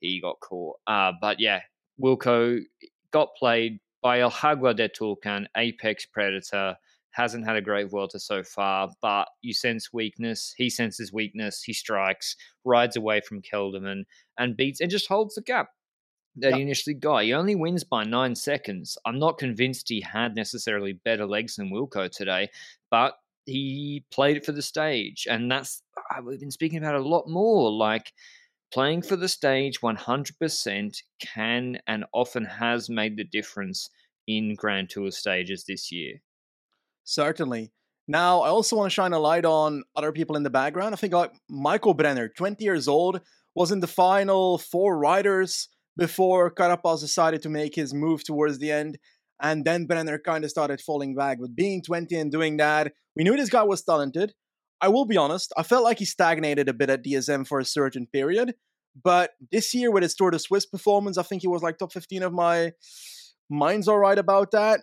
he 0.00 0.20
got 0.20 0.40
caught. 0.40 0.76
Uh, 0.86 1.12
but 1.20 1.40
yeah, 1.40 1.60
Wilco 2.02 2.60
got 3.12 3.28
played 3.38 3.80
by 4.02 4.20
El 4.20 4.30
Jaguar 4.30 4.74
de 4.74 4.88
Tulcan, 4.88 5.46
Apex 5.56 6.06
Predator. 6.06 6.76
Hasn't 7.12 7.46
had 7.46 7.56
a 7.56 7.62
great 7.62 7.90
Vuelta 7.90 8.20
so 8.20 8.42
far, 8.42 8.90
but 9.02 9.28
you 9.42 9.52
sense 9.52 9.92
weakness. 9.92 10.54
He 10.56 10.70
senses 10.70 11.12
weakness. 11.12 11.62
He 11.62 11.72
strikes, 11.72 12.36
rides 12.64 12.96
away 12.96 13.20
from 13.20 13.42
Kelderman, 13.42 14.04
and 14.38 14.56
beats 14.56 14.80
and 14.80 14.90
just 14.90 15.08
holds 15.08 15.34
the 15.34 15.42
gap 15.42 15.70
that 16.36 16.50
yep. 16.50 16.56
he 16.56 16.62
initially 16.62 16.94
got. 16.94 17.24
He 17.24 17.32
only 17.32 17.54
wins 17.54 17.84
by 17.84 18.04
nine 18.04 18.34
seconds. 18.34 18.96
I'm 19.04 19.18
not 19.18 19.38
convinced 19.38 19.88
he 19.88 20.00
had 20.00 20.36
necessarily 20.36 20.92
better 20.92 21.26
legs 21.26 21.56
than 21.56 21.70
Wilco 21.70 22.10
today, 22.10 22.48
but 22.90 23.14
he 23.46 24.04
played 24.12 24.36
it 24.36 24.46
for 24.46 24.52
the 24.52 24.62
stage. 24.62 25.26
And 25.28 25.50
that's, 25.50 25.82
uh, 26.16 26.22
we've 26.22 26.38
been 26.38 26.50
speaking 26.50 26.78
about 26.78 26.94
a 26.94 27.00
lot 27.00 27.28
more. 27.28 27.72
Like, 27.72 28.12
playing 28.72 29.02
for 29.02 29.16
the 29.16 29.28
stage 29.28 29.80
100% 29.80 31.02
can 31.20 31.78
and 31.86 32.04
often 32.12 32.44
has 32.44 32.88
made 32.88 33.16
the 33.16 33.24
difference 33.24 33.90
in 34.26 34.54
Grand 34.54 34.90
Tour 34.90 35.10
stages 35.10 35.64
this 35.64 35.90
year. 35.90 36.22
Certainly. 37.04 37.72
Now, 38.08 38.40
I 38.40 38.48
also 38.48 38.76
want 38.76 38.90
to 38.90 38.94
shine 38.94 39.12
a 39.12 39.18
light 39.18 39.44
on 39.44 39.84
other 39.94 40.10
people 40.10 40.36
in 40.36 40.42
the 40.42 40.50
background. 40.50 40.94
I 40.94 40.96
think 40.96 41.12
like 41.12 41.32
Michael 41.48 41.94
Brenner, 41.94 42.28
20 42.28 42.64
years 42.64 42.88
old, 42.88 43.20
was 43.54 43.70
in 43.70 43.80
the 43.80 43.86
final 43.86 44.58
four 44.58 44.98
riders 44.98 45.68
before 45.96 46.52
Carapaz 46.52 47.00
decided 47.00 47.42
to 47.42 47.48
make 47.48 47.74
his 47.74 47.94
move 47.94 48.24
towards 48.24 48.58
the 48.58 48.72
end. 48.72 48.98
And 49.40 49.64
then 49.64 49.86
Brenner 49.86 50.18
kind 50.18 50.44
of 50.44 50.50
started 50.50 50.80
falling 50.80 51.14
back. 51.14 51.38
But 51.40 51.54
being 51.54 51.82
20 51.82 52.14
and 52.16 52.32
doing 52.32 52.56
that, 52.56 52.92
we 53.16 53.24
knew 53.24 53.36
this 53.36 53.48
guy 53.48 53.62
was 53.62 53.82
talented. 53.82 54.34
I 54.80 54.88
will 54.88 55.04
be 55.04 55.16
honest, 55.16 55.52
I 55.56 55.62
felt 55.62 55.84
like 55.84 55.98
he 55.98 56.04
stagnated 56.04 56.68
a 56.68 56.72
bit 56.72 56.90
at 56.90 57.04
DSM 57.04 57.46
for 57.46 57.60
a 57.60 57.64
certain 57.64 58.06
period. 58.06 58.54
But 59.02 59.32
this 59.52 59.72
year, 59.74 59.90
with 59.90 60.02
his 60.02 60.14
Tour 60.14 60.30
de 60.30 60.38
Suisse 60.38 60.66
performance, 60.66 61.16
I 61.16 61.22
think 61.22 61.42
he 61.42 61.48
was 61.48 61.62
like 61.62 61.78
top 61.78 61.92
15 61.92 62.22
of 62.22 62.32
my 62.32 62.72
mind's 63.48 63.88
all 63.88 63.98
right 63.98 64.18
about 64.18 64.50
that. 64.52 64.80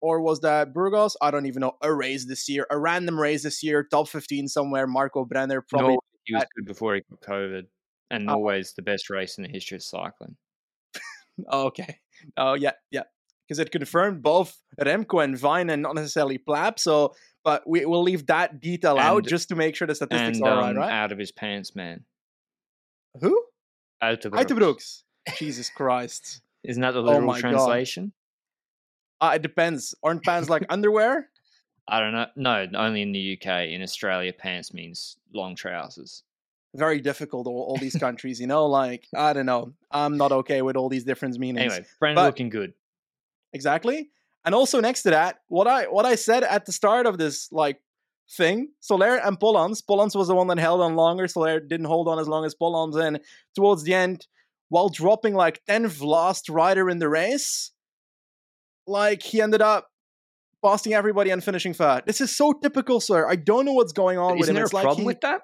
Or 0.00 0.20
was 0.20 0.40
that 0.40 0.72
Burgos? 0.72 1.16
I 1.20 1.30
don't 1.30 1.46
even 1.46 1.60
know. 1.60 1.76
A 1.82 1.92
race 1.92 2.24
this 2.24 2.48
year, 2.48 2.66
a 2.70 2.78
random 2.78 3.18
race 3.18 3.42
this 3.42 3.62
year, 3.62 3.84
top 3.84 4.08
15 4.08 4.48
somewhere. 4.48 4.86
Marco 4.86 5.24
Brenner 5.24 5.60
probably. 5.60 5.94
No, 5.94 6.00
he 6.24 6.34
was 6.34 6.44
good 6.56 6.66
before 6.66 6.94
he 6.94 7.02
got 7.10 7.20
COVID. 7.20 7.66
And 8.10 8.28
uh, 8.28 8.34
always 8.34 8.72
the 8.72 8.82
best 8.82 9.10
race 9.10 9.36
in 9.38 9.44
the 9.44 9.50
history 9.50 9.76
of 9.76 9.82
cycling. 9.82 10.36
Oh, 11.48 11.68
okay. 11.68 11.96
Oh, 12.36 12.52
yeah, 12.52 12.72
yeah. 12.90 13.04
Because 13.48 13.60
it 13.60 13.70
confirmed 13.72 14.20
both 14.22 14.58
Remco 14.78 15.24
and 15.24 15.38
Vine 15.38 15.70
and 15.70 15.80
not 15.80 15.94
necessarily 15.94 16.36
Plapp. 16.36 16.78
So, 16.78 17.14
but 17.44 17.66
we 17.66 17.86
will 17.86 18.02
leave 18.02 18.26
that 18.26 18.60
detail 18.60 18.98
and, 18.98 19.00
out 19.00 19.26
just 19.26 19.48
to 19.48 19.56
make 19.56 19.74
sure 19.74 19.86
the 19.86 19.94
statistics 19.94 20.36
and, 20.36 20.46
are 20.46 20.52
um, 20.52 20.58
right, 20.58 20.76
right? 20.76 20.92
Out 20.92 21.12
of 21.12 21.18
his 21.18 21.32
pants, 21.32 21.74
man. 21.74 22.04
Who? 23.22 23.42
Uiterbrooks. 24.02 24.54
Brooks. 24.54 25.04
Jesus 25.38 25.70
Christ. 25.70 26.42
Isn't 26.62 26.82
that 26.82 26.92
the 26.92 27.00
oh 27.00 27.04
literal 27.04 27.30
oh 27.30 27.38
translation? 27.38 28.12
Uh, 29.20 29.32
it 29.34 29.42
depends. 29.42 29.94
Aren't 30.02 30.24
pants 30.24 30.48
like 30.48 30.64
underwear? 30.70 31.28
I 31.88 32.00
don't 32.00 32.12
know. 32.12 32.26
No, 32.36 32.66
only 32.74 33.02
in 33.02 33.12
the 33.12 33.38
UK. 33.38 33.68
In 33.68 33.82
Australia, 33.82 34.32
pants 34.32 34.72
means 34.72 35.16
long 35.32 35.54
trousers 35.54 36.22
very 36.74 37.00
difficult 37.00 37.46
all, 37.46 37.62
all 37.62 37.76
these 37.78 37.96
countries 37.96 38.40
you 38.40 38.46
know 38.46 38.66
like 38.66 39.08
i 39.16 39.32
don't 39.32 39.46
know 39.46 39.72
i'm 39.90 40.16
not 40.16 40.32
okay 40.32 40.62
with 40.62 40.76
all 40.76 40.88
these 40.88 41.04
different 41.04 41.38
meanings 41.38 41.72
anyway 41.72 41.86
Brandon 41.98 42.24
looking 42.24 42.48
good 42.48 42.72
exactly 43.52 44.10
and 44.44 44.54
also 44.54 44.80
next 44.80 45.02
to 45.02 45.10
that 45.10 45.40
what 45.48 45.66
i 45.66 45.84
what 45.84 46.06
i 46.06 46.14
said 46.14 46.44
at 46.44 46.66
the 46.66 46.72
start 46.72 47.06
of 47.06 47.18
this 47.18 47.50
like 47.50 47.80
thing 48.36 48.68
soler 48.78 49.16
and 49.16 49.40
polanc 49.40 49.82
polanc 49.84 50.14
was 50.14 50.28
the 50.28 50.34
one 50.34 50.46
that 50.46 50.58
held 50.58 50.80
on 50.80 50.94
longer 50.94 51.26
soler 51.26 51.58
didn't 51.58 51.86
hold 51.86 52.06
on 52.06 52.18
as 52.18 52.28
long 52.28 52.44
as 52.44 52.54
polanc 52.54 52.94
and 53.04 53.20
towards 53.56 53.82
the 53.82 53.92
end 53.92 54.26
while 54.68 54.88
dropping 54.88 55.34
like 55.34 55.60
10th 55.68 56.00
last 56.00 56.48
rider 56.48 56.88
in 56.88 57.00
the 57.00 57.08
race 57.08 57.72
like 58.86 59.22
he 59.22 59.40
ended 59.40 59.62
up 59.62 59.90
passing 60.64 60.92
everybody 60.92 61.30
and 61.30 61.42
finishing 61.42 61.72
fat 61.72 62.04
this 62.06 62.20
is 62.20 62.34
so 62.34 62.52
typical 62.52 63.00
sir 63.00 63.26
i 63.26 63.34
don't 63.34 63.64
know 63.64 63.72
what's 63.72 63.92
going 63.92 64.18
on 64.18 64.32
Isn't 64.32 64.40
with 64.40 64.48
him 64.50 64.54
there 64.56 64.64
it's 64.64 64.72
a 64.72 64.76
like 64.76 64.84
problem 64.84 65.02
he, 65.02 65.06
with 65.06 65.20
that 65.22 65.42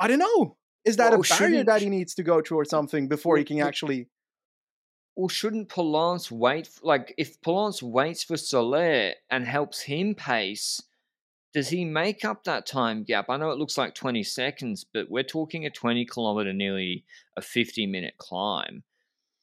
I 0.00 0.08
don't 0.08 0.18
know. 0.18 0.56
Is 0.84 0.96
that 0.96 1.12
well, 1.12 1.20
a 1.20 1.38
barrier 1.38 1.62
that 1.64 1.82
he 1.82 1.90
needs 1.90 2.14
to 2.14 2.22
go 2.22 2.40
through 2.40 2.58
or 2.58 2.64
something 2.64 3.06
before 3.06 3.34
well, 3.34 3.40
he 3.40 3.44
can 3.44 3.60
actually? 3.60 4.08
Well, 5.14 5.28
shouldn't 5.28 5.68
Polanc 5.68 6.30
wait? 6.30 6.70
Like, 6.82 7.14
if 7.18 7.38
Polanc 7.42 7.82
waits 7.82 8.24
for 8.24 8.38
Soler 8.38 9.12
and 9.30 9.44
helps 9.44 9.82
him 9.82 10.14
pace, 10.14 10.82
does 11.52 11.68
he 11.68 11.84
make 11.84 12.24
up 12.24 12.44
that 12.44 12.64
time 12.64 13.04
gap? 13.04 13.26
I 13.28 13.36
know 13.36 13.50
it 13.50 13.58
looks 13.58 13.76
like 13.76 13.94
20 13.94 14.22
seconds, 14.22 14.86
but 14.90 15.10
we're 15.10 15.22
talking 15.22 15.66
a 15.66 15.70
20 15.70 16.06
kilometer, 16.06 16.54
nearly 16.54 17.04
a 17.36 17.42
50 17.42 17.86
minute 17.86 18.14
climb. 18.16 18.82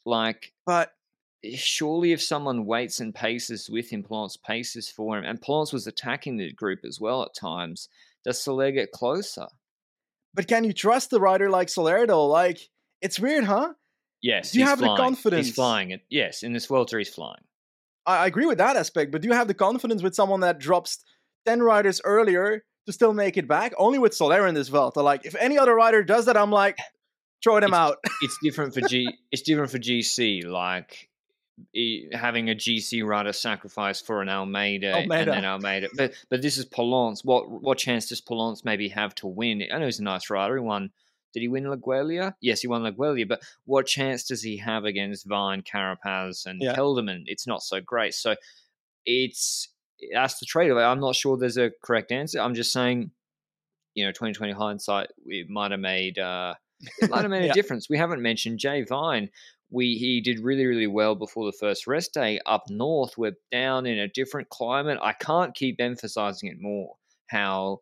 Like, 0.06 0.54
but 0.66 0.94
surely 1.56 2.12
if 2.12 2.22
someone 2.22 2.65
waits 2.65 3.00
and 3.00 3.13
paces 3.13 3.70
with 3.70 3.89
him, 3.89 4.03
Polanc 4.03 4.41
paces 4.41 4.89
for 4.89 5.17
him, 5.17 5.24
and 5.24 5.41
Polanc 5.41 5.74
was 5.74 5.88
attacking 5.88 6.38
the 6.38 6.51
group 6.51 6.79
as 6.86 7.00
well 7.00 7.24
at 7.24 7.34
times, 7.34 7.89
does 8.24 8.41
Soler 8.41 8.72
get 8.72 8.91
closer? 8.91 9.48
But 10.34 10.48
can 10.48 10.63
you 10.63 10.74
trust 10.74 11.10
the 11.10 11.20
rider 11.20 11.50
like 11.50 11.70
Soler? 11.70 12.06
Solerdo? 12.06 12.29
Like, 12.29 12.60
it's 13.01 13.20
weird, 13.20 13.46
huh? 13.46 13.74
Yes. 14.22 14.51
Do 14.51 14.60
you 14.60 14.65
have 14.65 14.79
flying. 14.79 14.96
the 14.96 15.01
confidence? 15.01 15.48
He's 15.48 15.56
flying 15.56 15.91
it. 15.91 16.01
Yes, 16.10 16.44
in 16.44 16.53
this 16.53 16.65
Vuelta, 16.65 16.98
he's 16.98 17.10
flying. 17.10 17.44
I, 18.06 18.25
agree 18.25 18.46
with 18.46 18.58
that 18.60 18.77
aspect, 18.77 19.12
but 19.12 19.22
do 19.22 19.27
you 19.27 19.34
have 19.34 19.48
the 19.48 19.53
confidence 19.53 20.01
with 20.01 20.15
someone 20.15 20.39
that 20.39 20.60
drops 20.60 21.03
10 21.46 21.62
riders 21.62 22.01
earlier 22.03 22.63
to 22.86 22.94
still 22.94 23.13
make 23.13 23.38
it 23.38 23.48
back? 23.48 23.74
Only 23.77 24.00
with 24.00 24.13
Soler 24.13 24.48
in 24.48 24.56
this 24.56 24.70
Vuelta. 24.70 25.01
Like, 25.01 25.25
if 25.25 25.36
any 25.36 25.58
other 25.58 25.75
rider 25.75 26.03
does 26.03 26.25
that, 26.25 26.38
I'm 26.38 26.51
like, 26.51 26.77
Throw 27.44 27.60
them 27.60 27.70
it's, 27.70 27.77
out. 27.77 27.98
it's 28.22 28.38
different 28.41 28.74
for 28.74 28.82
G. 28.82 29.08
It's 29.32 29.41
different 29.41 29.72
for 29.72 29.77
GC. 29.77 30.46
Like 30.46 31.10
having 32.14 32.50
a 32.50 32.56
GC 32.56 33.06
rider 33.06 33.34
sacrifice 33.34 34.02
for 34.02 34.22
an 34.22 34.30
Almeida, 34.30 34.94
Almeida, 34.94 35.32
and 35.32 35.44
then 35.44 35.46
Almeida. 35.46 35.90
But 35.96 36.14
but 36.30 36.42
this 36.42 36.58
is 36.58 36.66
Polanc. 36.66 37.24
What 37.24 37.50
what 37.50 37.78
chance 37.78 38.10
does 38.10 38.22
Polanc 38.22 38.64
maybe 38.64 38.90
have 38.90 39.16
to 39.16 39.28
win? 39.28 39.64
I 39.72 39.78
know 39.80 39.86
he's 39.86 40.00
a 40.00 40.04
nice 40.04 40.30
rider. 40.30 40.58
He 40.58 40.62
won. 40.62 40.92
Did 41.34 41.42
he 41.42 41.48
win 41.50 41.66
Laigueglia? 41.66 42.36
Yes, 42.42 42.62
he 42.62 42.68
won 42.68 42.84
Laigueglia. 42.84 43.28
But 43.28 43.42
what 43.66 43.86
chance 43.86 44.24
does 44.24 44.42
he 44.42 44.58
have 44.58 44.86
against 44.86 45.28
Vine, 45.28 45.62
Carapaz, 45.62 46.46
and 46.46 46.62
yeah. 46.62 46.76
Kelderman? 46.76 47.24
It's 47.26 47.46
not 47.46 47.62
so 47.62 47.82
great. 47.82 48.14
So 48.14 48.36
it's 49.06 49.70
that's 50.14 50.40
the 50.40 50.46
trade 50.46 50.72
off. 50.72 50.78
I'm 50.78 51.00
not 51.00 51.16
sure 51.16 51.38
there's 51.38 51.58
a 51.58 51.72
correct 51.84 52.12
answer. 52.12 52.40
I'm 52.40 52.56
just 52.56 52.72
saying, 52.72 53.12
you 53.94 54.06
know, 54.06 54.12
2020 54.12 54.54
hindsight, 54.54 55.10
it 55.26 55.50
might 55.50 55.72
have 55.72 55.80
made. 55.80 56.20
Uh, 56.20 56.54
it 57.00 57.10
might 57.10 57.22
have 57.22 57.32
made 57.32 57.46
yeah. 57.46 57.52
a 57.52 57.54
difference. 57.54 57.90
We 57.90 57.98
haven't 57.98 58.22
mentioned 58.22 58.60
Jay 58.60 58.84
Vine 58.84 59.30
we 59.69 59.95
he 59.95 60.21
did 60.21 60.39
really 60.39 60.65
really 60.65 60.88
well 60.88 61.15
before 61.15 61.45
the 61.45 61.57
first 61.57 61.88
rest 61.88 62.13
day 62.13 62.39
up 62.45 62.63
north. 62.69 63.17
We're 63.17 63.38
down 63.51 63.86
in 63.86 64.00
a 64.00 64.07
different 64.07 64.50
climate. 64.50 65.00
I 65.01 65.13
can't 65.13 65.55
keep 65.55 65.79
emphasizing 65.79 66.50
it 66.50 66.57
more 66.59 66.95
how 67.27 67.81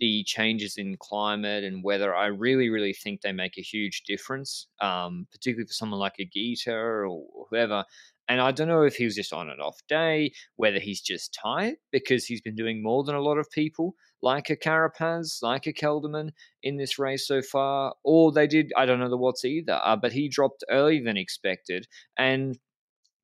the 0.00 0.24
changes 0.24 0.76
in 0.76 0.96
climate 0.98 1.64
and 1.64 1.84
weather 1.84 2.14
i 2.14 2.26
really 2.26 2.68
really 2.68 2.92
think 2.92 3.20
they 3.20 3.32
make 3.32 3.56
a 3.56 3.62
huge 3.62 4.02
difference 4.06 4.66
um, 4.80 5.26
particularly 5.30 5.66
for 5.66 5.72
someone 5.72 6.00
like 6.00 6.16
a 6.18 6.24
Gita 6.24 6.74
or 6.74 7.46
whoever 7.48 7.84
and 8.28 8.40
I 8.40 8.52
don't 8.52 8.68
know 8.68 8.82
if 8.82 8.96
he 8.96 9.04
was 9.04 9.14
just 9.14 9.32
on 9.32 9.50
an 9.50 9.60
off 9.60 9.80
day, 9.88 10.32
whether 10.56 10.78
he's 10.78 11.00
just 11.00 11.36
tired 11.40 11.76
because 11.92 12.24
he's 12.24 12.40
been 12.40 12.54
doing 12.54 12.82
more 12.82 13.04
than 13.04 13.14
a 13.14 13.20
lot 13.20 13.38
of 13.38 13.50
people, 13.50 13.94
like 14.22 14.50
a 14.50 14.56
Carapaz, 14.56 15.42
like 15.42 15.66
a 15.66 15.72
Kelderman 15.72 16.30
in 16.62 16.76
this 16.76 16.98
race 16.98 17.26
so 17.26 17.42
far, 17.42 17.94
or 18.02 18.32
they 18.32 18.46
did, 18.46 18.72
I 18.76 18.86
don't 18.86 18.98
know 19.00 19.10
the 19.10 19.16
what's 19.16 19.44
either, 19.44 19.80
uh, 19.84 19.96
but 19.96 20.12
he 20.12 20.28
dropped 20.28 20.64
earlier 20.70 21.02
than 21.04 21.16
expected. 21.16 21.86
And 22.16 22.58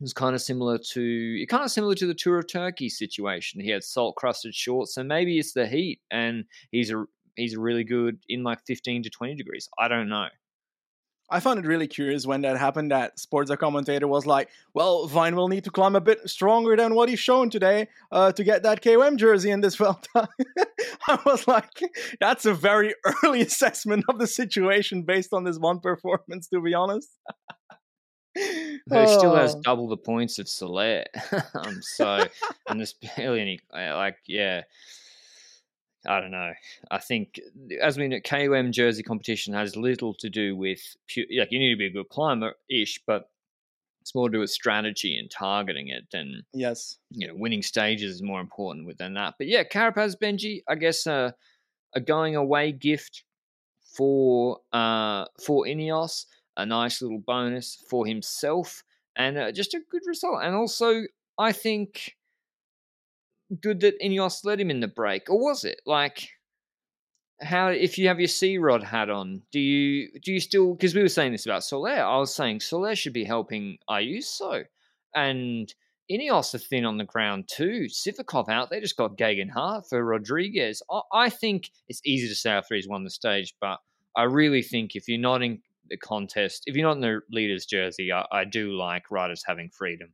it 0.01 0.05
was 0.05 0.13
kind 0.13 0.35
of 0.35 0.41
similar 0.41 0.79
to 0.93 1.47
kind 1.49 1.65
of 1.65 1.71
similar 1.71 1.95
to 1.95 2.07
the 2.07 2.15
Tour 2.15 2.39
of 2.39 2.51
Turkey 2.51 2.89
situation. 2.89 3.61
He 3.61 3.71
had 3.71 3.85
salt 3.85 4.17
crusted 4.17 4.55
shorts, 4.55 4.95
so 4.95 5.05
maybe 5.05 5.39
it's 5.39 5.53
the 5.53 5.67
heat, 5.67 6.01
and 6.11 6.45
he's 6.71 6.91
a 6.91 7.05
he's 7.37 7.55
really 7.55 7.85
good 7.85 8.19
in 8.27 8.43
like 8.43 8.61
fifteen 8.67 9.03
to 9.03 9.11
twenty 9.11 9.35
degrees. 9.35 9.69
I 9.79 9.89
don't 9.89 10.09
know. 10.09 10.29
I 11.31 11.41
found 11.41 11.59
it 11.59 11.67
really 11.67 11.87
curious 11.87 12.27
when 12.27 12.43
that 12.43 12.57
happened 12.57 12.91
that 12.91 13.17
Sporza 13.17 13.57
commentator 13.57 14.09
was 14.09 14.27
like, 14.27 14.49
well, 14.75 15.07
Vine 15.07 15.37
will 15.37 15.49
need 15.49 15.65
to 15.65 15.71
climb 15.71 15.95
a 15.95 16.01
bit 16.01 16.29
stronger 16.29 16.77
than 16.77 16.95
what 16.95 17.09
he's 17.09 17.21
shown 17.21 17.51
today 17.51 17.89
uh, 18.11 18.33
to 18.33 18.43
get 18.43 18.63
that 18.65 18.83
KOM 18.83 19.17
jersey 19.17 19.51
in 19.51 19.61
this 19.61 19.75
Vuelta. 19.77 20.29
I 21.09 21.19
was 21.25 21.47
like, 21.47 21.71
that's 22.21 22.47
a 22.47 22.55
very 22.55 22.95
early 23.25 23.43
assessment 23.43 24.05
of 24.09 24.19
the 24.19 24.27
situation 24.27 25.03
based 25.03 25.33
on 25.33 25.45
this 25.45 25.59
one 25.59 25.81
performance, 25.81 26.49
to 26.49 26.61
be 26.61 26.75
honest. 26.75 27.09
He 28.35 28.79
oh. 28.93 29.19
still 29.19 29.35
has 29.35 29.55
oh. 29.55 29.61
double 29.63 29.89
the 29.89 29.97
points 29.97 30.39
of 30.39 30.49
Soler. 30.49 31.05
um, 31.55 31.79
so, 31.83 32.27
and 32.69 32.81
there's 32.81 32.95
barely 33.17 33.41
any, 33.41 33.61
like, 33.73 34.17
yeah. 34.27 34.63
I 36.07 36.21
don't 36.21 36.31
know. 36.31 36.53
I 36.91 36.99
think, 36.99 37.41
as 37.81 37.99
we 37.99 38.09
know, 38.09 38.21
KOM 38.21 38.73
jersey 38.73 39.03
competition 39.03 39.53
has 39.55 39.77
little 39.77 40.15
to 40.15 40.31
do 40.31 40.57
with 40.57 40.81
pure, 41.07 41.27
like 41.39 41.53
you 41.53 41.59
need 41.59 41.75
to 41.75 41.79
be 41.79 41.87
a 41.87 41.91
good 41.91 42.09
climber 42.09 42.55
ish, 42.71 43.01
but 43.07 43.31
it's 44.01 44.15
more 44.15 44.29
to 44.29 44.33
do 44.33 44.41
with 44.41 44.51
strategy 44.51 45.19
and 45.19 45.31
targeting 45.31 45.89
it 45.89 46.05
And 46.15 46.43
yes, 46.55 46.97
you 47.11 47.29
know, 47.29 47.35
winning 47.37 47.63
stages 47.63 48.15
is 48.15 48.23
more 48.23 48.41
important 48.41 48.97
than 48.97 49.15
that. 49.15 49.35
But 49.37 49.47
yeah, 49.47 49.63
Carapaz 49.63 50.17
Benji, 50.17 50.63
I 50.67 50.75
guess 50.77 51.07
uh, 51.07 51.33
a 51.95 52.01
going 52.01 52.35
away 52.35 52.73
gift 52.73 53.25
for 53.95 54.59
uh, 54.73 55.27
for 55.45 55.67
Ineos, 55.67 56.27
a 56.57 56.65
nice 56.65 57.03
little 57.03 57.19
bonus 57.19 57.85
for 57.91 58.07
himself, 58.07 58.85
and 59.17 59.37
uh, 59.37 59.53
just 59.53 59.75
a 59.75 59.81
good 59.91 60.03
result. 60.07 60.41
And 60.43 60.55
also, 60.55 61.03
I 61.39 61.53
think 61.53 62.17
good 63.63 63.81
that 63.81 64.01
Ineos 64.01 64.45
let 64.45 64.61
him 64.61 64.71
in 64.71 64.81
the 64.81 64.89
break, 64.89 65.31
or 65.31 65.39
was 65.39 65.65
it 65.65 65.81
like? 65.87 66.29
How 67.43 67.69
if 67.69 67.97
you 67.97 68.09
have 68.09 68.21
your 68.21 68.29
C 68.29 68.59
Rod 68.59 68.83
hat 68.83 69.09
on, 69.09 69.41
do 69.51 69.59
you 69.59 70.11
do 70.23 70.33
you 70.33 70.41
still? 70.41 70.75
Because 70.75 70.95
we 70.95 71.01
were 71.01 71.09
saying 71.09 71.33
this 71.33 71.47
about 71.47 71.65
Soler. 71.65 71.91
I 71.91 72.19
was 72.19 72.35
saying 72.35 72.61
Soler 72.61 72.95
should 72.95 73.15
be 73.15 73.25
helping 73.25 73.79
Ayuso, 73.89 74.65
and 75.15 75.73
Ineos 76.11 76.55
are 76.55 76.59
thin 76.59 76.85
on 76.85 76.99
the 76.99 77.05
ground 77.05 77.49
too. 77.49 77.87
Sivakov 77.89 78.51
out. 78.51 78.69
They 78.69 78.81
just 78.81 78.97
got 78.97 79.17
Geoghegan 79.17 79.51
Hart 79.51 79.89
for 79.89 80.05
Rodriguez. 80.05 80.83
I, 80.91 81.01
I 81.13 81.31
think 81.31 81.71
it's 81.89 82.03
easy 82.05 82.29
to 82.29 82.35
say 82.35 82.51
after 82.51 82.75
he's 82.75 82.89
won 82.89 83.05
the 83.05 83.11
stage, 83.11 83.55
but 83.61 83.79
I 84.17 84.25
really 84.25 84.63
think 84.63 84.95
if 84.95 85.09
you're 85.09 85.19
not 85.19 85.43
in 85.43 85.63
the 85.89 85.97
contest, 85.97 86.65
if 86.67 86.75
you're 86.75 86.87
not 86.87 86.97
in 86.97 87.01
the 87.01 87.21
leader's 87.31 87.65
jersey, 87.65 88.13
I, 88.13 88.27
I 88.33 88.45
do 88.45 88.73
like 88.73 89.11
riders 89.11 89.45
having 89.47 89.71
freedom. 89.71 90.13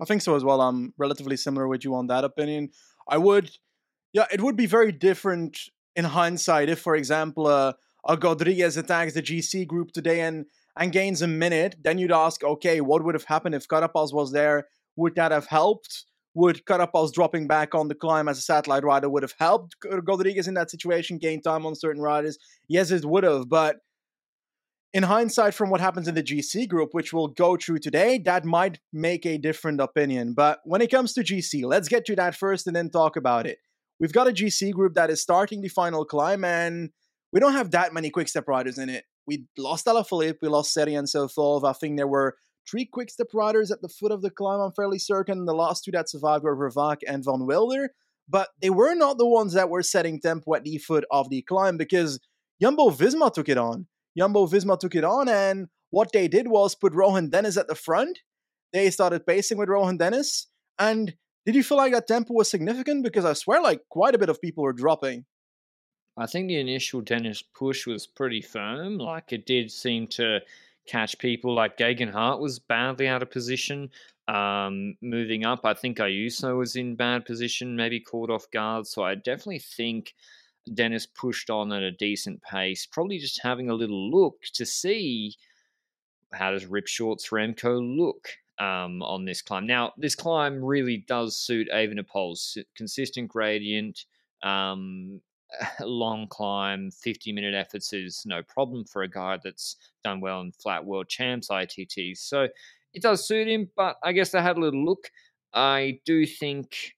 I 0.00 0.04
think 0.04 0.22
so 0.22 0.36
as 0.36 0.44
well. 0.44 0.60
I'm 0.60 0.92
relatively 0.98 1.36
similar 1.36 1.66
with 1.68 1.84
you 1.84 1.94
on 1.94 2.06
that 2.08 2.24
opinion. 2.24 2.70
I 3.08 3.18
would, 3.18 3.50
yeah, 4.12 4.26
it 4.32 4.40
would 4.40 4.56
be 4.56 4.66
very 4.66 4.92
different 4.92 5.58
in 5.94 6.04
hindsight 6.04 6.68
if, 6.68 6.80
for 6.80 6.94
example, 6.94 7.46
uh, 7.46 7.72
a 8.06 8.16
Rodriguez 8.16 8.76
attacks 8.76 9.14
the 9.14 9.22
GC 9.22 9.66
group 9.66 9.92
today 9.92 10.20
and 10.20 10.46
and 10.78 10.92
gains 10.92 11.22
a 11.22 11.26
minute. 11.26 11.76
Then 11.82 11.98
you'd 11.98 12.12
ask, 12.12 12.44
okay, 12.44 12.80
what 12.80 13.02
would 13.02 13.14
have 13.14 13.24
happened 13.24 13.54
if 13.54 13.66
Carapaz 13.66 14.12
was 14.12 14.32
there? 14.32 14.68
Would 14.96 15.14
that 15.16 15.32
have 15.32 15.46
helped? 15.46 16.04
Would 16.34 16.66
Carapaz 16.66 17.12
dropping 17.12 17.46
back 17.48 17.74
on 17.74 17.88
the 17.88 17.94
climb 17.94 18.28
as 18.28 18.38
a 18.38 18.42
satellite 18.42 18.84
rider 18.84 19.08
would 19.08 19.22
have 19.22 19.34
helped 19.38 19.74
Rodriguez 19.82 20.46
in 20.46 20.54
that 20.54 20.70
situation 20.70 21.16
gain 21.16 21.40
time 21.40 21.64
on 21.64 21.74
certain 21.74 22.02
riders? 22.02 22.38
Yes, 22.68 22.90
it 22.90 23.06
would 23.06 23.24
have, 23.24 23.48
but 23.48 23.76
in 24.92 25.02
hindsight, 25.02 25.54
from 25.54 25.70
what 25.70 25.80
happens 25.80 26.08
in 26.08 26.14
the 26.14 26.22
GC 26.22 26.68
group, 26.68 26.90
which 26.92 27.12
we'll 27.12 27.28
go 27.28 27.56
through 27.56 27.80
today, 27.80 28.18
that 28.24 28.44
might 28.44 28.78
make 28.92 29.26
a 29.26 29.36
different 29.36 29.80
opinion. 29.80 30.32
But 30.32 30.60
when 30.64 30.80
it 30.80 30.90
comes 30.90 31.12
to 31.14 31.22
GC, 31.22 31.64
let's 31.64 31.88
get 31.88 32.04
to 32.06 32.16
that 32.16 32.34
first 32.34 32.66
and 32.66 32.74
then 32.74 32.90
talk 32.90 33.16
about 33.16 33.46
it. 33.46 33.58
We've 33.98 34.12
got 34.12 34.28
a 34.28 34.32
GC 34.32 34.72
group 34.72 34.94
that 34.94 35.10
is 35.10 35.22
starting 35.22 35.60
the 35.60 35.68
final 35.68 36.04
climb, 36.04 36.44
and 36.44 36.90
we 37.32 37.40
don't 37.40 37.52
have 37.52 37.70
that 37.72 37.92
many 37.92 38.10
quickstep 38.10 38.46
riders 38.46 38.78
in 38.78 38.88
it. 38.88 39.04
We 39.26 39.46
lost 39.58 39.86
Alaphilippe, 39.86 40.38
we 40.40 40.48
lost 40.48 40.76
Serry 40.76 40.96
and 40.96 41.08
Sofov. 41.08 41.68
I 41.68 41.72
think 41.72 41.96
there 41.96 42.06
were 42.06 42.36
three 42.68 42.86
quickstep 42.86 43.28
riders 43.34 43.70
at 43.70 43.80
the 43.82 43.88
foot 43.88 44.12
of 44.12 44.22
the 44.22 44.30
climb, 44.30 44.60
I'm 44.60 44.72
fairly 44.72 44.98
certain. 44.98 45.44
The 45.46 45.54
last 45.54 45.84
two 45.84 45.90
that 45.92 46.08
survived 46.08 46.44
were 46.44 46.56
Vervaeke 46.56 47.02
and 47.06 47.24
Van 47.24 47.46
Wilder, 47.46 47.90
but 48.28 48.48
they 48.60 48.70
were 48.70 48.94
not 48.94 49.18
the 49.18 49.26
ones 49.26 49.54
that 49.54 49.70
were 49.70 49.82
setting 49.82 50.20
tempo 50.20 50.54
at 50.54 50.64
the 50.64 50.78
foot 50.78 51.04
of 51.10 51.30
the 51.30 51.42
climb 51.42 51.76
because 51.76 52.20
Jumbo 52.60 52.90
Visma 52.90 53.32
took 53.32 53.48
it 53.48 53.58
on. 53.58 53.86
Jumbo 54.16 54.46
Visma 54.46 54.78
took 54.78 54.94
it 54.94 55.04
on, 55.04 55.28
and 55.28 55.68
what 55.90 56.12
they 56.12 56.28
did 56.28 56.48
was 56.48 56.74
put 56.74 56.94
Rohan 56.94 57.30
Dennis 57.30 57.56
at 57.56 57.68
the 57.68 57.74
front. 57.74 58.18
They 58.72 58.90
started 58.90 59.26
pacing 59.26 59.58
with 59.58 59.68
Rohan 59.68 59.96
Dennis. 59.96 60.48
And 60.78 61.14
did 61.44 61.54
you 61.54 61.62
feel 61.62 61.78
like 61.78 61.92
that 61.92 62.08
tempo 62.08 62.34
was 62.34 62.50
significant? 62.50 63.04
Because 63.04 63.24
I 63.24 63.32
swear, 63.32 63.62
like, 63.62 63.80
quite 63.88 64.14
a 64.14 64.18
bit 64.18 64.28
of 64.28 64.40
people 64.40 64.64
were 64.64 64.72
dropping. 64.72 65.24
I 66.18 66.26
think 66.26 66.48
the 66.48 66.58
initial 66.58 67.00
Dennis 67.00 67.42
push 67.42 67.86
was 67.86 68.06
pretty 68.06 68.40
firm. 68.42 68.98
Like, 68.98 69.32
it 69.32 69.46
did 69.46 69.70
seem 69.70 70.06
to 70.08 70.40
catch 70.88 71.18
people. 71.18 71.54
Like, 71.54 71.78
Geoghegan 71.78 72.12
Hart 72.12 72.40
was 72.40 72.58
badly 72.58 73.06
out 73.06 73.22
of 73.22 73.30
position. 73.30 73.90
Um, 74.28 74.96
moving 75.00 75.44
up, 75.46 75.60
I 75.64 75.74
think 75.74 75.98
Ayuso 75.98 76.58
was 76.58 76.74
in 76.74 76.96
bad 76.96 77.24
position, 77.24 77.76
maybe 77.76 78.00
caught 78.00 78.30
off 78.30 78.50
guard. 78.50 78.86
So 78.86 79.04
I 79.04 79.14
definitely 79.14 79.60
think 79.60 80.14
Dennis 80.74 81.06
pushed 81.06 81.50
on 81.50 81.72
at 81.72 81.82
a 81.82 81.90
decent 81.90 82.42
pace, 82.42 82.86
probably 82.86 83.18
just 83.18 83.40
having 83.42 83.70
a 83.70 83.74
little 83.74 84.10
look 84.10 84.42
to 84.54 84.66
see 84.66 85.36
how 86.32 86.50
does 86.50 86.66
Rip 86.66 86.86
Shorts 86.86 87.30
Remco 87.30 87.80
look 87.96 88.28
um, 88.58 89.02
on 89.02 89.24
this 89.24 89.42
climb. 89.42 89.66
Now, 89.66 89.92
this 89.96 90.14
climb 90.14 90.64
really 90.64 91.04
does 91.06 91.36
suit 91.36 91.68
Evenepoel's 91.72 92.58
consistent 92.74 93.28
gradient, 93.28 94.04
um, 94.42 95.20
long 95.80 96.26
climb, 96.28 96.90
50 96.90 97.32
minute 97.32 97.54
efforts 97.54 97.92
is 97.92 98.24
no 98.26 98.42
problem 98.42 98.84
for 98.84 99.02
a 99.02 99.08
guy 99.08 99.38
that's 99.42 99.76
done 100.02 100.20
well 100.20 100.40
in 100.40 100.52
flat 100.52 100.84
world 100.84 101.08
champs 101.08 101.48
ITTs. 101.48 102.18
So 102.18 102.48
it 102.92 103.02
does 103.02 103.26
suit 103.26 103.48
him, 103.48 103.70
but 103.76 103.96
I 104.02 104.12
guess 104.12 104.34
I 104.34 104.42
had 104.42 104.56
a 104.56 104.60
little 104.60 104.84
look. 104.84 105.10
I 105.52 106.00
do 106.04 106.26
think 106.26 106.95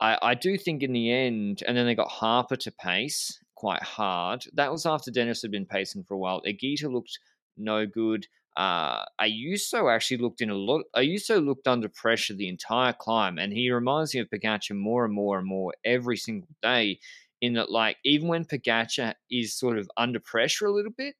I, 0.00 0.18
I 0.22 0.34
do 0.34 0.58
think 0.58 0.82
in 0.82 0.92
the 0.92 1.10
end, 1.12 1.62
and 1.66 1.76
then 1.76 1.86
they 1.86 1.94
got 1.94 2.08
Harper 2.08 2.56
to 2.56 2.72
pace 2.72 3.38
quite 3.54 3.82
hard. 3.82 4.44
That 4.54 4.72
was 4.72 4.86
after 4.86 5.10
Dennis 5.10 5.42
had 5.42 5.50
been 5.50 5.66
pacing 5.66 6.04
for 6.04 6.14
a 6.14 6.18
while. 6.18 6.42
Higuita 6.42 6.92
looked 6.92 7.18
no 7.56 7.86
good. 7.86 8.26
Uh, 8.56 9.04
Ayuso 9.20 9.92
actually 9.92 10.18
looked 10.18 10.40
in 10.40 10.50
a 10.50 10.54
lot. 10.54 10.82
Ayuso 10.94 11.44
looked 11.44 11.66
under 11.66 11.88
pressure 11.88 12.34
the 12.34 12.48
entire 12.48 12.92
climb, 12.92 13.38
and 13.38 13.52
he 13.52 13.70
reminds 13.70 14.14
me 14.14 14.20
of 14.20 14.28
Pogacar 14.30 14.76
more 14.76 15.04
and 15.04 15.14
more 15.14 15.38
and 15.38 15.46
more 15.46 15.72
every 15.84 16.16
single 16.16 16.48
day. 16.62 16.98
In 17.40 17.54
that, 17.54 17.70
like, 17.70 17.98
even 18.04 18.28
when 18.28 18.44
Pogacar 18.44 19.14
is 19.30 19.54
sort 19.54 19.78
of 19.78 19.90
under 19.96 20.20
pressure 20.20 20.66
a 20.66 20.72
little 20.72 20.92
bit, 20.96 21.14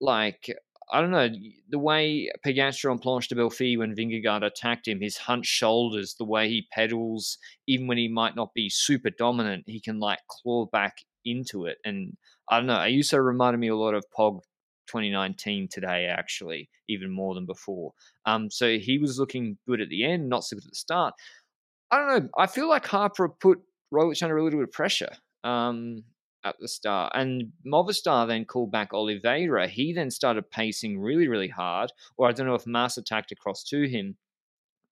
like 0.00 0.54
I 0.92 1.00
don't 1.00 1.10
know, 1.10 1.28
the 1.68 1.78
way 1.78 2.30
Pogacar 2.44 2.90
on 2.90 2.98
Planche 2.98 3.28
de 3.28 3.34
Belfi 3.34 3.78
when 3.78 3.94
Vingegaard 3.94 4.44
attacked 4.44 4.88
him, 4.88 5.00
his 5.00 5.16
hunched 5.16 5.50
shoulders, 5.50 6.14
the 6.18 6.24
way 6.24 6.48
he 6.48 6.68
pedals, 6.72 7.38
even 7.66 7.86
when 7.86 7.98
he 7.98 8.08
might 8.08 8.36
not 8.36 8.54
be 8.54 8.68
super 8.68 9.10
dominant, 9.10 9.64
he 9.66 9.80
can 9.80 9.98
like 9.98 10.20
claw 10.28 10.66
back 10.66 10.98
into 11.24 11.66
it. 11.66 11.78
And 11.84 12.16
I 12.50 12.58
don't 12.58 12.66
know, 12.66 12.76
Ayuso 12.76 13.24
reminded 13.24 13.58
me 13.58 13.68
a 13.68 13.76
lot 13.76 13.94
of 13.94 14.04
Pog 14.16 14.40
2019 14.88 15.68
today, 15.70 16.06
actually, 16.06 16.68
even 16.88 17.10
more 17.10 17.34
than 17.34 17.46
before. 17.46 17.92
Um, 18.26 18.50
so 18.50 18.78
he 18.78 18.98
was 18.98 19.18
looking 19.18 19.58
good 19.66 19.80
at 19.80 19.88
the 19.88 20.04
end, 20.04 20.28
not 20.28 20.44
so 20.44 20.56
good 20.56 20.64
at 20.64 20.70
the 20.70 20.76
start. 20.76 21.14
I 21.90 21.98
don't 21.98 22.08
know. 22.24 22.28
I 22.38 22.46
feel 22.46 22.68
like 22.68 22.86
Harper 22.86 23.28
put 23.28 23.60
Roglic 23.92 24.22
under 24.22 24.36
a 24.36 24.44
little 24.44 24.58
bit 24.58 24.68
of 24.68 24.72
pressure 24.72 25.10
um, 25.44 26.02
at 26.44 26.56
the 26.60 26.68
start. 26.68 27.12
And 27.14 27.52
Movistar 27.66 28.28
then 28.28 28.44
called 28.44 28.70
back 28.70 28.92
Oliveira. 28.92 29.66
He 29.66 29.92
then 29.92 30.10
started 30.10 30.50
pacing 30.50 31.00
really, 31.00 31.26
really 31.26 31.48
hard. 31.48 31.92
Or 32.16 32.28
I 32.28 32.32
don't 32.32 32.46
know 32.46 32.54
if 32.54 32.66
Mas 32.66 32.98
attacked 32.98 33.32
across 33.32 33.64
to 33.64 33.88
him. 33.88 34.16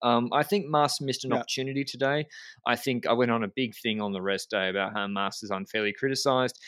Um, 0.03 0.31
I 0.33 0.43
think 0.43 0.67
Mas 0.67 1.01
missed 1.01 1.25
an 1.25 1.31
yeah. 1.31 1.37
opportunity 1.37 1.85
today. 1.85 2.27
I 2.67 2.77
think 2.77 3.07
I 3.07 3.13
went 3.13 3.31
on 3.31 3.45
a 3.45 3.49
big 3.49 3.75
thing 3.77 4.01
on 4.01 4.13
the 4.13 4.23
rest 4.23 4.51
day 4.51 4.69
about 4.69 4.95
how 4.95 5.07
Mas 5.07 5.43
is 5.43 5.51
unfairly 5.51 5.93
criticised. 5.93 6.59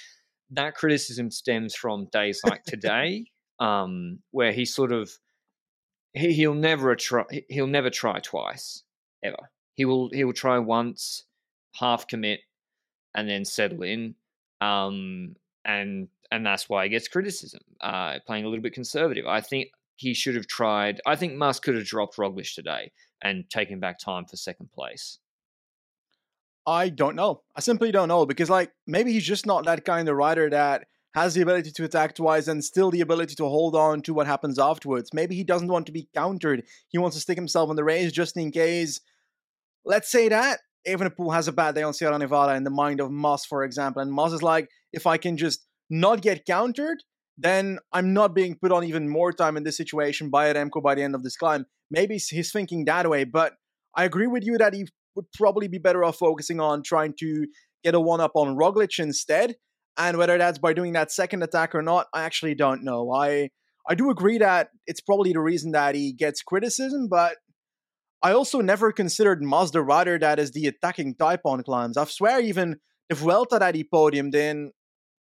That 0.50 0.74
criticism 0.74 1.30
stems 1.30 1.74
from 1.74 2.06
days 2.12 2.40
like 2.44 2.62
today, 2.64 3.26
um, 3.58 4.20
where 4.30 4.52
he 4.52 4.64
sort 4.64 4.92
of 4.92 5.10
he, 6.12 6.32
he'll 6.32 6.54
never 6.54 6.94
try 6.94 7.24
he'll 7.48 7.66
never 7.66 7.90
try 7.90 8.20
twice 8.20 8.84
ever. 9.24 9.50
He 9.74 9.84
will 9.84 10.10
he 10.12 10.22
will 10.22 10.32
try 10.32 10.58
once, 10.60 11.24
half 11.74 12.06
commit, 12.06 12.40
and 13.16 13.28
then 13.28 13.44
settle 13.44 13.82
in. 13.82 14.14
Um, 14.60 15.36
and 15.64 16.08
and 16.30 16.44
that's 16.44 16.68
why 16.68 16.84
he 16.84 16.90
gets 16.90 17.08
criticism, 17.08 17.60
uh, 17.80 18.18
playing 18.26 18.44
a 18.44 18.48
little 18.48 18.62
bit 18.62 18.72
conservative. 18.72 19.26
I 19.26 19.40
think 19.40 19.68
he 19.96 20.14
should 20.14 20.34
have 20.34 20.46
tried. 20.46 21.00
I 21.06 21.16
think 21.16 21.34
Musk 21.34 21.62
could 21.62 21.76
have 21.76 21.84
dropped 21.86 22.16
Roglic 22.16 22.54
today 22.54 22.92
and 23.22 23.48
taken 23.48 23.80
back 23.80 23.98
time 23.98 24.24
for 24.24 24.36
second 24.36 24.72
place. 24.72 25.18
I 26.66 26.88
don't 26.88 27.14
know. 27.14 27.42
I 27.54 27.60
simply 27.60 27.92
don't 27.92 28.08
know 28.08 28.26
because, 28.26 28.48
like, 28.48 28.72
maybe 28.86 29.12
he's 29.12 29.26
just 29.26 29.46
not 29.46 29.66
that 29.66 29.84
kind 29.84 30.08
of 30.08 30.16
rider 30.16 30.48
that 30.50 30.86
has 31.14 31.34
the 31.34 31.42
ability 31.42 31.70
to 31.70 31.84
attack 31.84 32.14
twice 32.14 32.48
and 32.48 32.64
still 32.64 32.90
the 32.90 33.02
ability 33.02 33.34
to 33.36 33.44
hold 33.44 33.76
on 33.76 34.02
to 34.02 34.14
what 34.14 34.26
happens 34.26 34.58
afterwards. 34.58 35.10
Maybe 35.12 35.36
he 35.36 35.44
doesn't 35.44 35.68
want 35.68 35.86
to 35.86 35.92
be 35.92 36.08
countered. 36.14 36.64
He 36.88 36.98
wants 36.98 37.16
to 37.16 37.20
stick 37.20 37.36
himself 37.36 37.70
in 37.70 37.76
the 37.76 37.84
race 37.84 38.10
just 38.10 38.36
in 38.36 38.50
case. 38.50 39.00
Let's 39.84 40.10
say 40.10 40.28
that 40.30 40.60
Evenepoel 40.86 41.32
has 41.34 41.48
a 41.48 41.52
bad 41.52 41.74
day 41.74 41.82
on 41.82 41.94
Sierra 41.94 42.18
Nevada 42.18 42.54
in 42.54 42.64
the 42.64 42.70
mind 42.70 43.00
of 43.00 43.10
Mas, 43.10 43.44
for 43.44 43.64
example, 43.64 44.02
and 44.02 44.12
Mas 44.12 44.32
is 44.32 44.42
like, 44.42 44.68
if 44.92 45.06
I 45.06 45.16
can 45.16 45.36
just 45.36 45.66
not 45.90 46.20
get 46.20 46.44
countered, 46.46 46.98
then 47.36 47.78
I'm 47.92 48.12
not 48.12 48.34
being 48.34 48.56
put 48.60 48.72
on 48.72 48.84
even 48.84 49.08
more 49.08 49.32
time 49.32 49.56
in 49.56 49.64
this 49.64 49.76
situation 49.76 50.30
by 50.30 50.52
Remco 50.52 50.82
by 50.82 50.94
the 50.94 51.02
end 51.02 51.14
of 51.14 51.22
this 51.22 51.36
climb. 51.36 51.66
Maybe 51.90 52.18
he's 52.18 52.52
thinking 52.52 52.84
that 52.84 53.08
way, 53.08 53.24
but 53.24 53.54
I 53.96 54.04
agree 54.04 54.26
with 54.26 54.44
you 54.44 54.58
that 54.58 54.74
he 54.74 54.86
would 55.16 55.30
probably 55.32 55.68
be 55.68 55.78
better 55.78 56.04
off 56.04 56.16
focusing 56.16 56.60
on 56.60 56.82
trying 56.82 57.14
to 57.20 57.46
get 57.82 57.94
a 57.94 58.00
one 58.00 58.20
up 58.20 58.32
on 58.34 58.56
Roglic 58.56 58.98
instead. 58.98 59.56
And 59.96 60.16
whether 60.16 60.38
that's 60.38 60.58
by 60.58 60.72
doing 60.72 60.92
that 60.94 61.12
second 61.12 61.42
attack 61.42 61.74
or 61.74 61.82
not, 61.82 62.06
I 62.12 62.22
actually 62.22 62.54
don't 62.54 62.82
know. 62.82 63.12
I 63.12 63.50
I 63.88 63.94
do 63.94 64.10
agree 64.10 64.38
that 64.38 64.70
it's 64.86 65.00
probably 65.00 65.32
the 65.32 65.40
reason 65.40 65.72
that 65.72 65.94
he 65.94 66.12
gets 66.12 66.42
criticism, 66.42 67.06
but 67.08 67.36
I 68.24 68.32
also 68.32 68.62
never 68.62 68.90
considered 68.90 69.42
Mazda 69.42 69.82
rider 69.82 70.18
that 70.18 70.38
as 70.38 70.52
the 70.52 70.66
attacking 70.66 71.16
type 71.16 71.42
on 71.44 71.62
climbs. 71.62 71.98
I 71.98 72.06
swear 72.06 72.40
even 72.40 72.76
the 73.10 73.16
Vuelta 73.16 73.58
that 73.58 73.74
he 73.74 73.84
podiumed 73.84 74.34
in 74.34 74.72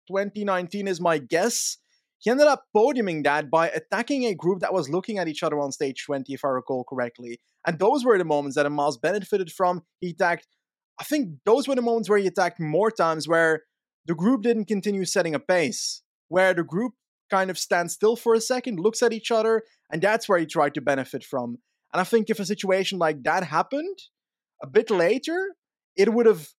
2019 0.08 0.88
is 0.88 1.02
my 1.02 1.18
guess. 1.18 1.78
He 2.20 2.30
ended 2.30 2.46
up 2.46 2.66
podiuming 2.76 3.24
that 3.24 3.50
by 3.50 3.70
attacking 3.70 4.26
a 4.26 4.36
group 4.36 4.60
that 4.60 4.76
was 4.76 4.92
looking 4.92 5.18
at 5.18 5.28
each 5.28 5.42
other 5.42 5.60
on 5.60 5.72
stage 5.72 6.06
20, 6.06 6.32
if 6.32 6.46
I 6.46 6.50
recall 6.50 6.84
correctly. 6.84 7.40
And 7.66 7.80
those 7.80 8.06
were 8.06 8.20
the 8.20 8.26
moments 8.26 8.58
that 8.58 8.72
Mas 8.72 8.98
benefited 8.98 9.52
from. 9.52 9.82
He 10.00 10.12
attacked, 10.12 10.46
I 11.00 11.04
think 11.04 11.30
those 11.46 11.68
were 11.68 11.76
the 11.76 11.82
moments 11.82 12.10
where 12.10 12.20
he 12.20 12.28
attacked 12.28 12.60
more 12.60 12.92
times 12.92 13.28
where 13.28 13.64
the 14.06 14.14
group 14.14 14.44
didn't 14.44 14.66
continue 14.66 15.06
setting 15.06 15.34
a 15.34 15.40
pace, 15.40 16.04
where 16.28 16.54
the 16.54 16.64
group 16.64 16.94
kind 17.32 17.50
of 17.50 17.58
stands 17.58 17.94
still 17.94 18.16
for 18.16 18.36
a 18.36 18.42
second, 18.42 18.80
looks 18.80 19.02
at 19.02 19.14
each 19.14 19.32
other, 19.32 19.64
and 19.92 20.00
that's 20.00 20.30
where 20.30 20.38
he 20.38 20.46
tried 20.46 20.76
to 20.76 20.82
benefit 20.82 21.24
from. 21.24 21.58
And 21.94 22.02
I 22.02 22.04
think 22.04 22.30
if 22.30 22.40
a 22.40 22.46
situation 22.46 22.98
like 22.98 23.24
that 23.24 23.44
happened 23.44 23.98
a 24.62 24.68
bit 24.68 24.90
later, 24.90 25.56
it 25.96 26.12
would 26.12 26.26
have 26.26 26.50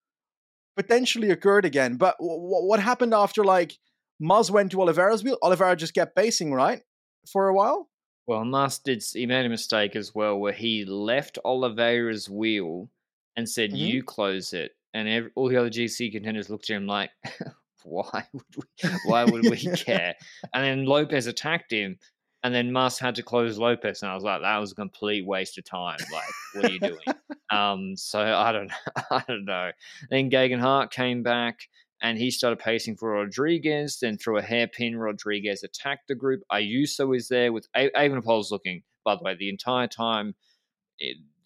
potentially 0.77 1.31
occurred 1.31 1.65
again. 1.65 1.97
But 1.97 2.17
w- 2.19 2.41
what 2.41 2.81
happened 2.81 3.15
after 3.15 3.45
like 3.45 3.79
Mas 4.21 4.51
went 4.51 4.71
to 4.73 4.81
Oliveira's 4.81 5.25
wheel? 5.25 5.39
Oliveira 5.43 5.77
just 5.77 5.95
kept 5.95 6.17
pacing, 6.17 6.53
right, 6.53 6.83
for 7.31 7.49
a 7.49 7.55
while. 7.55 7.89
Well, 8.27 8.45
Mas 8.45 8.79
did. 8.79 9.05
He 9.13 9.27
made 9.27 9.45
a 9.45 9.51
mistake 9.51 9.97
as 9.97 10.15
well, 10.15 10.39
where 10.39 10.53
he 10.53 10.85
left 10.85 11.39
Oliveira's 11.45 12.31
wheel 12.31 12.89
and 13.37 13.49
said, 13.49 13.71
mm-hmm. 13.71 13.79
"You 13.79 14.03
close 14.03 14.53
it," 14.53 14.73
and 14.95 15.09
every, 15.09 15.31
all 15.35 15.49
the 15.49 15.57
other 15.57 15.71
GC 15.71 16.13
contenders 16.13 16.49
looked 16.49 16.71
at 16.71 16.77
him 16.77 16.87
like, 16.87 17.11
"Why 17.85 18.27
would 18.33 18.57
we? 18.57 18.91
Why 19.05 19.25
would 19.25 19.43
we 19.43 19.57
care?" 19.77 20.15
And 20.55 20.65
then 20.65 20.85
Lopez 20.87 21.27
attacked 21.27 21.71
him, 21.71 21.99
and 22.45 22.55
then 22.55 22.71
Mas 22.71 22.99
had 22.99 23.15
to 23.15 23.23
close 23.23 23.59
Lopez, 23.59 24.03
and 24.03 24.11
I 24.11 24.15
was 24.15 24.23
like, 24.23 24.43
that 24.43 24.59
was 24.59 24.73
a 24.73 24.75
complete 24.77 25.27
waste 25.27 25.57
of 25.57 25.65
time. 25.65 25.97
Like, 26.13 26.29
what 26.53 26.67
are 26.67 26.73
you 26.73 26.79
doing? 26.79 26.99
um, 27.51 27.97
so 27.97 28.21
I 28.21 28.53
don't, 28.53 28.71
I 29.11 29.25
don't 29.27 29.47
know. 29.47 29.71
Then 30.11 30.31
Geoghegan 30.31 30.61
Hart 30.61 30.93
came 30.93 31.23
back, 31.23 31.69
and 32.03 32.19
he 32.19 32.31
started 32.31 32.59
pacing 32.59 32.97
for 32.97 33.13
Rodriguez. 33.13 33.99
Then 33.99 34.19
through 34.19 34.37
a 34.37 34.43
hairpin, 34.43 34.99
Rodriguez 34.99 35.65
attacked 35.65 36.07
the 36.09 36.15
group. 36.15 36.43
Ayuso 36.53 37.17
is 37.17 37.29
there 37.29 37.51
with 37.51 37.67
Evenepoel's 37.75 38.53
looking. 38.53 38.83
By 39.07 39.17
the 39.17 39.23
way, 39.23 39.35
the 39.35 39.49
entire 39.49 39.87
time 39.87 40.35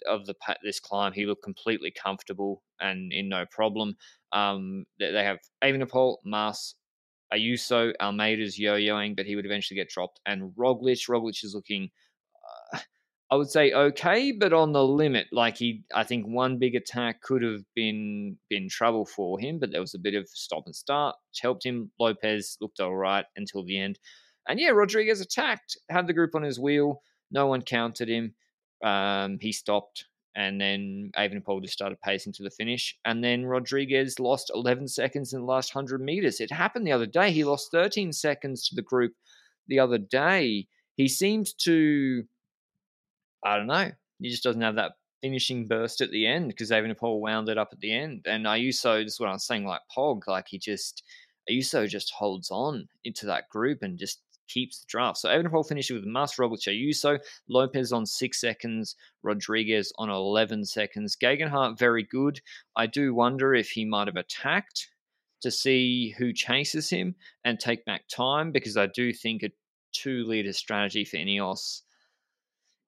of 0.08 0.26
the 0.26 0.34
this 0.64 0.80
climb, 0.80 1.12
he 1.12 1.26
looked 1.26 1.44
completely 1.44 1.92
comfortable 1.92 2.62
and 2.80 3.12
in 3.12 3.28
no 3.28 3.46
problem. 3.46 3.96
Um, 4.32 4.84
they, 4.98 5.12
have 5.24 5.38
Evenepoel, 5.62 6.16
Mas, 6.24 6.74
Ayuso, 7.33 7.93
Almeida's 8.01 8.59
yo-yoing, 8.59 9.17
but 9.17 9.27
he 9.27 9.37
would 9.37 9.47
eventually 9.47 9.77
get 9.77 9.88
dropped. 9.88 10.21
And 10.27 10.53
Roglic, 10.57 11.09
Roglic 11.09 11.45
is 11.45 11.55
looking, 11.55 11.91
uh, 12.75 12.79
I 13.31 13.37
would 13.37 13.51
say 13.51 13.73
okay, 13.73 14.33
but 14.33 14.53
on 14.53 14.73
the 14.73 14.85
limit. 14.85 15.27
Like 15.33 15.57
he, 15.59 15.85
I 15.95 16.05
think 16.05 16.27
one 16.27 16.59
big 16.59 16.75
attack 16.75 17.21
could 17.21 17.43
have 17.43 17.62
been 17.75 18.38
been 18.49 18.69
trouble 18.69 19.05
for 19.05 19.38
him, 19.38 19.59
but 19.59 19.71
there 19.71 19.81
was 19.81 19.95
a 19.95 19.99
bit 19.99 20.14
of 20.14 20.29
stop 20.29 20.62
and 20.67 20.75
start, 20.75 21.17
which 21.31 21.41
helped 21.43 21.64
him. 21.64 21.91
Lopez 22.01 22.57
looked 22.61 22.81
all 22.81 22.97
right 22.97 23.27
until 23.37 23.64
the 23.64 23.79
end, 23.79 23.99
and 24.49 24.59
yeah, 24.59 24.71
Rodriguez 24.71 25.21
attacked, 25.21 25.77
had 25.91 26.07
the 26.07 26.14
group 26.14 26.35
on 26.35 26.43
his 26.43 26.59
wheel. 26.59 27.03
No 27.31 27.47
one 27.47 27.61
counted 27.61 28.09
him. 28.09 28.35
Um, 28.83 29.38
he 29.41 29.53
stopped 29.53 30.07
and 30.38 30.61
then 30.61 31.11
Evenepoel 31.18 31.62
just 31.62 31.74
started 31.74 32.01
pacing 32.01 32.33
to 32.35 32.44
the 32.44 32.51
finish. 32.51 32.96
And 33.05 33.24
then 33.24 33.44
Rodriguez 33.44 34.20
lost 34.20 34.53
11 34.55 34.87
seconds 34.87 35.33
in 35.33 35.40
the 35.40 35.44
last 35.44 35.74
100 35.74 36.01
meters. 36.01 36.38
It 36.38 36.53
happened 36.53 36.87
the 36.87 36.92
other 36.92 37.07
day. 37.07 37.33
He 37.33 37.42
lost 37.42 37.72
13 37.72 38.12
seconds 38.12 38.68
to 38.68 38.77
the 38.77 38.83
group 38.83 39.14
the 39.66 39.81
other 39.81 39.98
day. 39.98 40.68
He 40.94 41.09
seems 41.09 41.55
to, 41.64 42.22
I 43.44 43.57
don't 43.57 43.66
know, 43.66 43.90
he 44.20 44.31
just 44.31 44.44
doesn't 44.44 44.62
have 44.62 44.77
that 44.77 44.92
finishing 45.22 45.66
burst 45.66 46.01
at 46.01 46.12
the 46.12 46.24
end 46.24 46.51
because 46.51 46.70
Evenepoel 46.70 47.18
wound 47.18 47.48
it 47.48 47.59
up 47.59 47.70
at 47.72 47.81
the 47.81 47.92
end. 47.92 48.24
And 48.24 48.46
Ayuso, 48.46 49.03
this 49.03 49.14
is 49.14 49.20
what 49.20 49.31
I 49.31 49.33
was 49.33 49.44
saying, 49.44 49.64
like 49.64 49.81
Pog, 49.96 50.20
like 50.29 50.46
he 50.46 50.59
just, 50.61 51.03
Ayuso 51.51 51.88
just 51.88 52.12
holds 52.12 52.53
on 52.53 52.87
into 53.03 53.27
that 53.27 53.48
group 53.48 53.83
and 53.83 53.98
just 53.98 54.20
keeps 54.48 54.80
the 54.80 54.87
draft. 54.88 55.18
So 55.18 55.28
Evenepoel 55.28 55.66
finishes 55.66 55.94
with 55.94 56.04
Mas, 56.04 56.37
Roglic, 56.37 56.66
Ayuso, 56.66 57.18
Lopez 57.48 57.92
on 57.92 58.06
six 58.06 58.40
seconds, 58.40 58.96
Rodriguez 59.22 59.92
on 59.98 60.11
11 60.11 60.64
seconds. 60.64 61.16
Geoghegan 61.16 61.50
Hart, 61.50 61.78
very 61.78 62.02
good. 62.02 62.40
I 62.76 62.87
do 62.87 63.14
wonder 63.14 63.54
if 63.54 63.70
he 63.70 63.84
might 63.84 64.08
have 64.08 64.16
attacked 64.16 64.88
to 65.42 65.50
see 65.50 66.14
who 66.18 66.32
chases 66.32 66.90
him 66.90 67.14
and 67.44 67.61
take 67.61 67.84
back 67.84 68.08
time 68.08 68.50
because 68.50 68.76
I 68.76 68.87
do 68.87 69.12
think 69.12 69.42
a 69.42 69.50
two 69.92 70.24
leader 70.24 70.52
strategy 70.52 71.04
for 71.04 71.16
Ineos. 71.16 71.82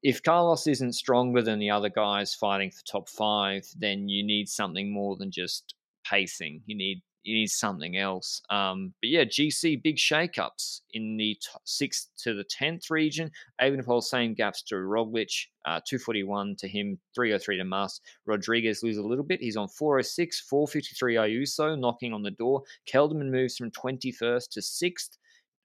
If 0.03 0.23
Carlos 0.23 0.67
isn't 0.67 0.95
stronger 0.95 1.43
than 1.43 1.59
the 1.59 1.71
other 1.71 1.91
guys 1.91 2.35
fighting 2.35 2.71
for 2.71 2.85
top 2.85 3.09
five, 3.09 3.67
then 3.77 4.09
you 4.09 4.25
need 4.25 4.49
something 4.49 4.93
more 4.93 5.17
than 5.17 5.31
just 5.31 5.75
pacing. 6.05 6.63
You 6.67 6.77
need 6.77 7.03
it 7.25 7.31
is 7.33 7.59
something 7.59 7.97
else. 7.97 8.41
Um, 8.51 8.95
but 9.01 9.11
yeah, 9.11 9.25
GC 9.25 9.83
big 9.83 9.97
shakeups 9.97 10.81
in 10.93 11.17
the 11.17 11.35
t- 11.35 11.49
sixth 11.65 12.09
to 12.19 12.35
the 12.35 12.45
tenth 12.45 12.91
region. 12.91 13.31
Evenepoel 13.61 14.03
same 14.03 14.35
gaps 14.35 14.63
to 14.63 14.77
Roglic, 14.77 15.47
uh, 15.67 15.81
241 15.87 16.57
to 16.57 16.69
him, 16.69 16.99
303 17.15 17.59
to 17.59 17.65
Mas. 17.65 18.01
Rodriguez 18.27 18.83
loses 18.83 19.05
a 19.05 19.07
little 19.07 19.25
bit. 19.25 19.41
He's 19.41 19.57
on 19.57 19.69
406, 19.69 20.41
453 20.41 21.15
Ayuso 21.17 21.79
knocking 21.79 22.13
on 22.13 22.23
the 22.23 22.31
door. 22.31 22.63
Kelderman 22.91 23.31
moves 23.31 23.57
from 23.57 23.71
21st 23.71 24.49
to 24.51 24.63
sixth. 24.63 25.17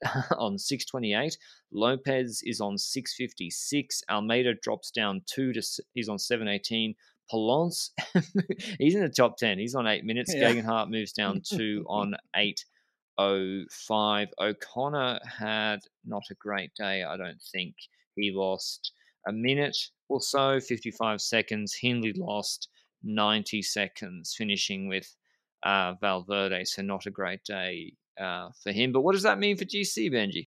on 0.37 0.57
628. 0.57 1.37
Lopez 1.71 2.41
is 2.45 2.59
on 2.59 2.77
656. 2.77 4.03
Almeida 4.09 4.53
drops 4.55 4.91
down 4.91 5.21
two 5.25 5.53
to 5.53 5.61
he's 5.93 6.09
on 6.09 6.19
718. 6.19 6.95
Polanc, 7.31 7.89
he's 8.79 8.95
in 8.95 9.01
the 9.01 9.09
top 9.09 9.37
10. 9.37 9.59
He's 9.59 9.75
on 9.75 9.87
eight 9.87 10.05
minutes. 10.05 10.33
Yeah. 10.33 10.51
Geoghegan 10.51 10.65
Hart 10.65 10.89
moves 10.89 11.11
down 11.17 11.41
to 11.53 11.85
on 11.87 12.15
8.05. 12.35 14.27
O'Connor 14.39 15.19
had 15.39 15.79
not 16.05 16.23
a 16.31 16.35
great 16.35 16.73
day, 16.75 17.03
I 17.03 17.17
don't 17.17 17.41
think. 17.51 17.75
He 18.15 18.31
lost 18.33 18.93
a 19.27 19.33
minute 19.33 19.77
or 20.07 20.21
so, 20.21 20.59
55 20.59 21.21
seconds. 21.21 21.75
Hindley 21.79 22.13
lost 22.15 22.69
90 23.03 23.61
seconds, 23.61 24.35
finishing 24.37 24.87
with 24.87 25.15
uh, 25.63 25.93
Valverde. 25.99 26.65
So 26.65 26.81
not 26.81 27.05
a 27.05 27.11
great 27.11 27.43
day 27.43 27.93
uh, 28.19 28.49
for 28.63 28.71
him. 28.71 28.91
But 28.91 29.01
what 29.01 29.13
does 29.13 29.23
that 29.23 29.39
mean 29.39 29.57
for 29.57 29.65
GC, 29.65 30.11
Benji? 30.11 30.47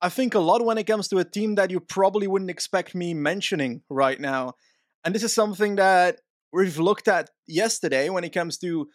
I 0.00 0.10
think 0.10 0.34
a 0.34 0.38
lot 0.38 0.64
when 0.64 0.78
it 0.78 0.86
comes 0.86 1.08
to 1.08 1.18
a 1.18 1.24
team 1.24 1.54
that 1.54 1.70
you 1.70 1.80
probably 1.80 2.26
wouldn't 2.26 2.50
expect 2.50 2.94
me 2.94 3.14
mentioning 3.14 3.82
right 3.88 4.20
now. 4.20 4.54
And 5.04 5.14
this 5.14 5.22
is 5.22 5.34
something 5.34 5.76
that 5.76 6.20
we've 6.52 6.78
looked 6.78 7.08
at 7.08 7.30
yesterday 7.46 8.08
when 8.08 8.24
it 8.24 8.32
comes 8.32 8.58
to 8.58 8.88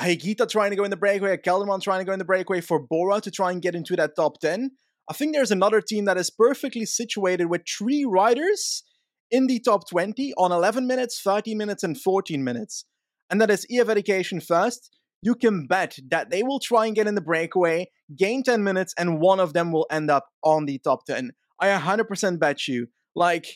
Higuita 0.00 0.48
trying 0.48 0.70
to 0.70 0.76
go 0.76 0.84
in 0.84 0.90
the 0.90 0.96
breakaway, 0.96 1.36
Kelderman 1.38 1.80
trying 1.80 2.00
to 2.00 2.04
go 2.04 2.12
in 2.12 2.18
the 2.18 2.24
breakaway 2.24 2.60
for 2.60 2.78
Bora 2.78 3.20
to 3.22 3.30
try 3.30 3.50
and 3.50 3.62
get 3.62 3.74
into 3.74 3.96
that 3.96 4.14
top 4.16 4.38
10. 4.40 4.72
I 5.08 5.14
think 5.14 5.34
there's 5.34 5.50
another 5.50 5.80
team 5.80 6.04
that 6.04 6.18
is 6.18 6.30
perfectly 6.30 6.84
situated 6.84 7.46
with 7.46 7.62
three 7.66 8.04
riders 8.04 8.82
in 9.30 9.46
the 9.46 9.60
top 9.60 9.88
20 9.88 10.34
on 10.36 10.52
11 10.52 10.86
minutes, 10.86 11.20
13 11.22 11.56
minutes, 11.56 11.82
and 11.82 11.98
14 11.98 12.44
minutes. 12.44 12.84
And 13.30 13.40
that 13.40 13.50
is 13.50 13.66
EF 13.70 13.88
Education 13.88 14.40
first. 14.40 14.90
You 15.22 15.34
can 15.34 15.66
bet 15.66 15.96
that 16.10 16.30
they 16.30 16.42
will 16.42 16.60
try 16.60 16.86
and 16.86 16.94
get 16.94 17.06
in 17.06 17.14
the 17.14 17.20
breakaway, 17.20 17.88
gain 18.16 18.42
10 18.42 18.62
minutes, 18.62 18.94
and 18.98 19.20
one 19.20 19.40
of 19.40 19.54
them 19.54 19.72
will 19.72 19.86
end 19.90 20.10
up 20.10 20.26
on 20.44 20.66
the 20.66 20.78
top 20.78 21.06
10. 21.06 21.32
I 21.60 21.68
100% 21.68 22.38
bet 22.38 22.68
you. 22.68 22.88
Like, 23.14 23.46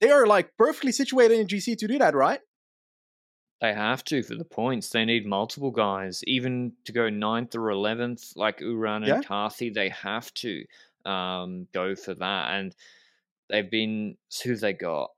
they 0.00 0.10
are 0.10 0.26
like 0.26 0.56
perfectly 0.56 0.92
situated 0.92 1.38
in 1.38 1.46
GC 1.46 1.76
to 1.78 1.86
do 1.88 1.98
that, 1.98 2.14
right? 2.14 2.40
They 3.60 3.74
have 3.74 4.04
to 4.04 4.22
for 4.22 4.36
the 4.36 4.44
points. 4.44 4.90
They 4.90 5.04
need 5.04 5.26
multiple 5.26 5.72
guys, 5.72 6.22
even 6.24 6.74
to 6.84 6.92
go 6.92 7.08
ninth 7.10 7.56
or 7.56 7.70
eleventh, 7.70 8.32
like 8.36 8.58
Uran 8.60 8.98
and 8.98 9.06
Yeah. 9.08 9.22
Carthy. 9.22 9.70
They 9.70 9.88
have 9.88 10.32
to 10.34 10.64
um, 11.04 11.66
go 11.72 11.96
for 11.96 12.14
that, 12.14 12.54
and 12.54 12.74
they've 13.50 13.68
been 13.68 14.16
who 14.44 14.54
they 14.54 14.72
got. 14.74 15.10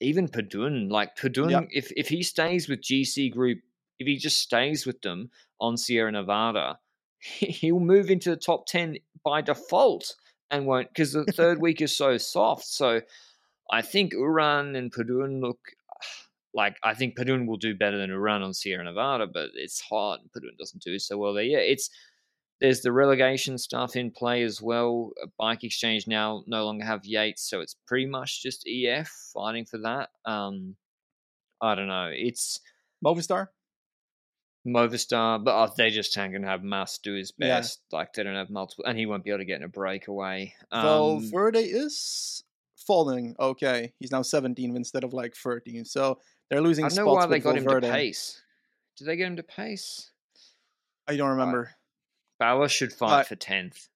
Even 0.00 0.28
Padun, 0.28 0.90
like 0.90 1.16
Padun, 1.16 1.50
Yeah. 1.50 1.60
if 1.70 1.92
if 1.96 2.08
he 2.08 2.22
stays 2.22 2.68
with 2.68 2.82
GC 2.82 3.30
Group, 3.32 3.60
if 3.98 4.06
he 4.06 4.16
just 4.16 4.40
stays 4.40 4.84
with 4.84 5.00
them 5.02 5.30
on 5.60 5.76
Sierra 5.76 6.10
Nevada, 6.12 6.78
he'll 7.20 7.80
move 7.80 8.10
into 8.10 8.30
the 8.30 8.36
top 8.36 8.66
ten 8.66 8.96
by 9.24 9.40
default 9.42 10.16
and 10.50 10.66
won't 10.66 10.88
because 10.88 11.12
the 11.12 11.24
third 11.24 11.60
week 11.62 11.80
is 11.80 11.96
so 11.96 12.18
soft. 12.18 12.64
So 12.66 13.00
I 13.70 13.82
think 13.82 14.12
Uran 14.14 14.76
and 14.76 14.92
Padun 14.92 15.40
look 15.40 15.58
like 16.54 16.76
I 16.82 16.94
think 16.94 17.16
Padun 17.16 17.46
will 17.46 17.56
do 17.56 17.74
better 17.74 17.98
than 17.98 18.10
Uran 18.10 18.42
on 18.44 18.54
Sierra 18.54 18.84
Nevada, 18.84 19.26
but 19.26 19.50
it's 19.54 19.80
hard. 19.80 20.20
Padun 20.36 20.56
doesn't 20.58 20.82
do 20.82 20.98
so 20.98 21.18
well 21.18 21.34
there. 21.34 21.44
Yeah, 21.44 21.58
it's 21.58 21.90
there's 22.60 22.80
the 22.80 22.92
relegation 22.92 23.58
stuff 23.58 23.96
in 23.96 24.10
play 24.10 24.42
as 24.42 24.62
well. 24.62 25.12
Bike 25.38 25.62
Exchange 25.64 26.06
now 26.06 26.42
no 26.46 26.64
longer 26.64 26.86
have 26.86 27.04
Yates, 27.04 27.42
so 27.48 27.60
it's 27.60 27.76
pretty 27.86 28.06
much 28.06 28.42
just 28.42 28.66
EF 28.66 29.08
fighting 29.34 29.66
for 29.66 29.78
that. 29.78 30.08
Um, 30.24 30.76
I 31.60 31.74
don't 31.74 31.88
know. 31.88 32.10
It's 32.14 32.58
Movistar? 33.04 33.48
Movistar, 34.66 35.42
but 35.44 35.54
oh, 35.54 35.72
they 35.76 35.90
just 35.90 36.16
ain't 36.18 36.32
gonna 36.32 36.46
have 36.46 36.62
Mas 36.64 36.98
do 36.98 37.14
his 37.14 37.32
Yeah. 37.38 37.48
best. 37.58 37.82
Like 37.92 38.12
they 38.14 38.22
don't 38.22 38.34
have 38.34 38.50
multiple, 38.50 38.84
and 38.86 38.98
he 38.98 39.06
won't 39.06 39.22
be 39.22 39.30
able 39.30 39.38
to 39.38 39.44
get 39.44 39.58
in 39.58 39.62
a 39.64 39.68
breakaway. 39.68 40.54
Um, 40.72 40.82
Valverde 40.82 41.60
is 41.60 42.42
falling. 42.86 43.34
Okay, 43.38 43.92
he's 43.98 44.10
now 44.10 44.22
17 44.22 44.76
instead 44.76 45.04
of 45.04 45.12
like 45.12 45.34
13. 45.34 45.84
So 45.84 46.20
they're 46.50 46.60
losing 46.60 46.84
I 46.84 46.88
don't 46.88 47.04
know 47.04 47.12
why 47.12 47.26
they 47.26 47.40
got 47.40 47.56
him 47.56 47.66
to 47.66 47.80
pace. 47.80 48.40
Did 48.96 49.06
they 49.06 49.16
get 49.16 49.26
him 49.26 49.36
to 49.36 49.42
pace? 49.42 50.10
I 51.06 51.16
don't 51.16 51.30
remember. 51.30 51.72
Bauer 52.38 52.68
should 52.68 52.92
fight 52.92 53.20
Uh, 53.20 53.24
for 53.24 53.36
tenth. 53.36 53.88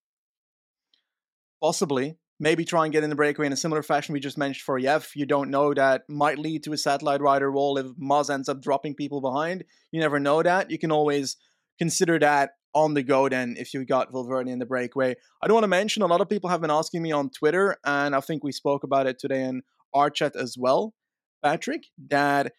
Possibly. 1.60 2.16
Maybe 2.42 2.64
try 2.64 2.84
and 2.84 2.92
get 2.92 3.04
in 3.04 3.10
the 3.10 3.16
breakaway 3.16 3.46
in 3.46 3.52
a 3.52 3.56
similar 3.56 3.82
fashion 3.82 4.14
we 4.14 4.20
just 4.20 4.38
mentioned 4.38 4.62
for 4.62 4.80
Yev. 4.80 5.14
You 5.14 5.26
don't 5.26 5.50
know 5.50 5.74
that 5.74 6.08
might 6.08 6.38
lead 6.38 6.62
to 6.64 6.72
a 6.72 6.78
satellite 6.78 7.20
rider 7.20 7.50
role 7.50 7.76
if 7.76 7.86
Mas 7.98 8.30
ends 8.30 8.48
up 8.48 8.62
dropping 8.62 8.94
people 8.94 9.20
behind. 9.20 9.64
You 9.92 10.00
never 10.00 10.18
know 10.18 10.42
that. 10.42 10.70
You 10.70 10.78
can 10.78 10.90
always 10.90 11.36
consider 11.78 12.18
that 12.18 12.52
on 12.74 12.94
the 12.94 13.02
go 13.02 13.28
then 13.28 13.56
if 13.58 13.74
you 13.74 13.84
got 13.84 14.12
Valverde 14.12 14.50
in 14.50 14.58
the 14.58 14.66
breakaway. 14.66 15.14
I 15.42 15.46
don't 15.46 15.54
want 15.54 15.64
to 15.64 15.68
mention 15.68 16.02
a 16.02 16.06
lot 16.06 16.20
of 16.20 16.28
people 16.28 16.50
have 16.50 16.60
been 16.60 16.70
asking 16.70 17.02
me 17.02 17.12
on 17.12 17.30
Twitter, 17.30 17.76
and 17.84 18.14
I 18.14 18.20
think 18.20 18.44
we 18.44 18.52
spoke 18.52 18.84
about 18.84 19.06
it 19.06 19.18
today 19.18 19.42
in 19.42 19.62
our 19.92 20.10
chat 20.10 20.36
as 20.36 20.56
well, 20.58 20.94
Patrick, 21.42 21.84
that 22.08 22.52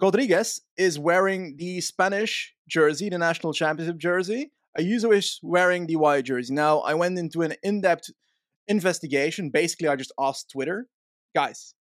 Rodriguez 0.00 0.60
is 0.76 0.98
wearing 0.98 1.56
the 1.58 1.80
Spanish 1.80 2.54
jersey, 2.68 3.08
the 3.08 3.18
national 3.18 3.52
championship 3.52 3.98
jersey. 3.98 4.52
Ayuso 4.78 5.14
is 5.14 5.38
wearing 5.42 5.86
the 5.86 5.96
white 5.96 6.24
jersey. 6.24 6.54
Now, 6.54 6.78
I 6.80 6.94
went 6.94 7.18
into 7.18 7.42
an 7.42 7.54
in 7.62 7.82
depth 7.82 8.10
investigation. 8.68 9.50
Basically, 9.50 9.88
I 9.88 9.96
just 9.96 10.12
asked 10.18 10.50
Twitter, 10.50 10.86
guys, 11.34 11.74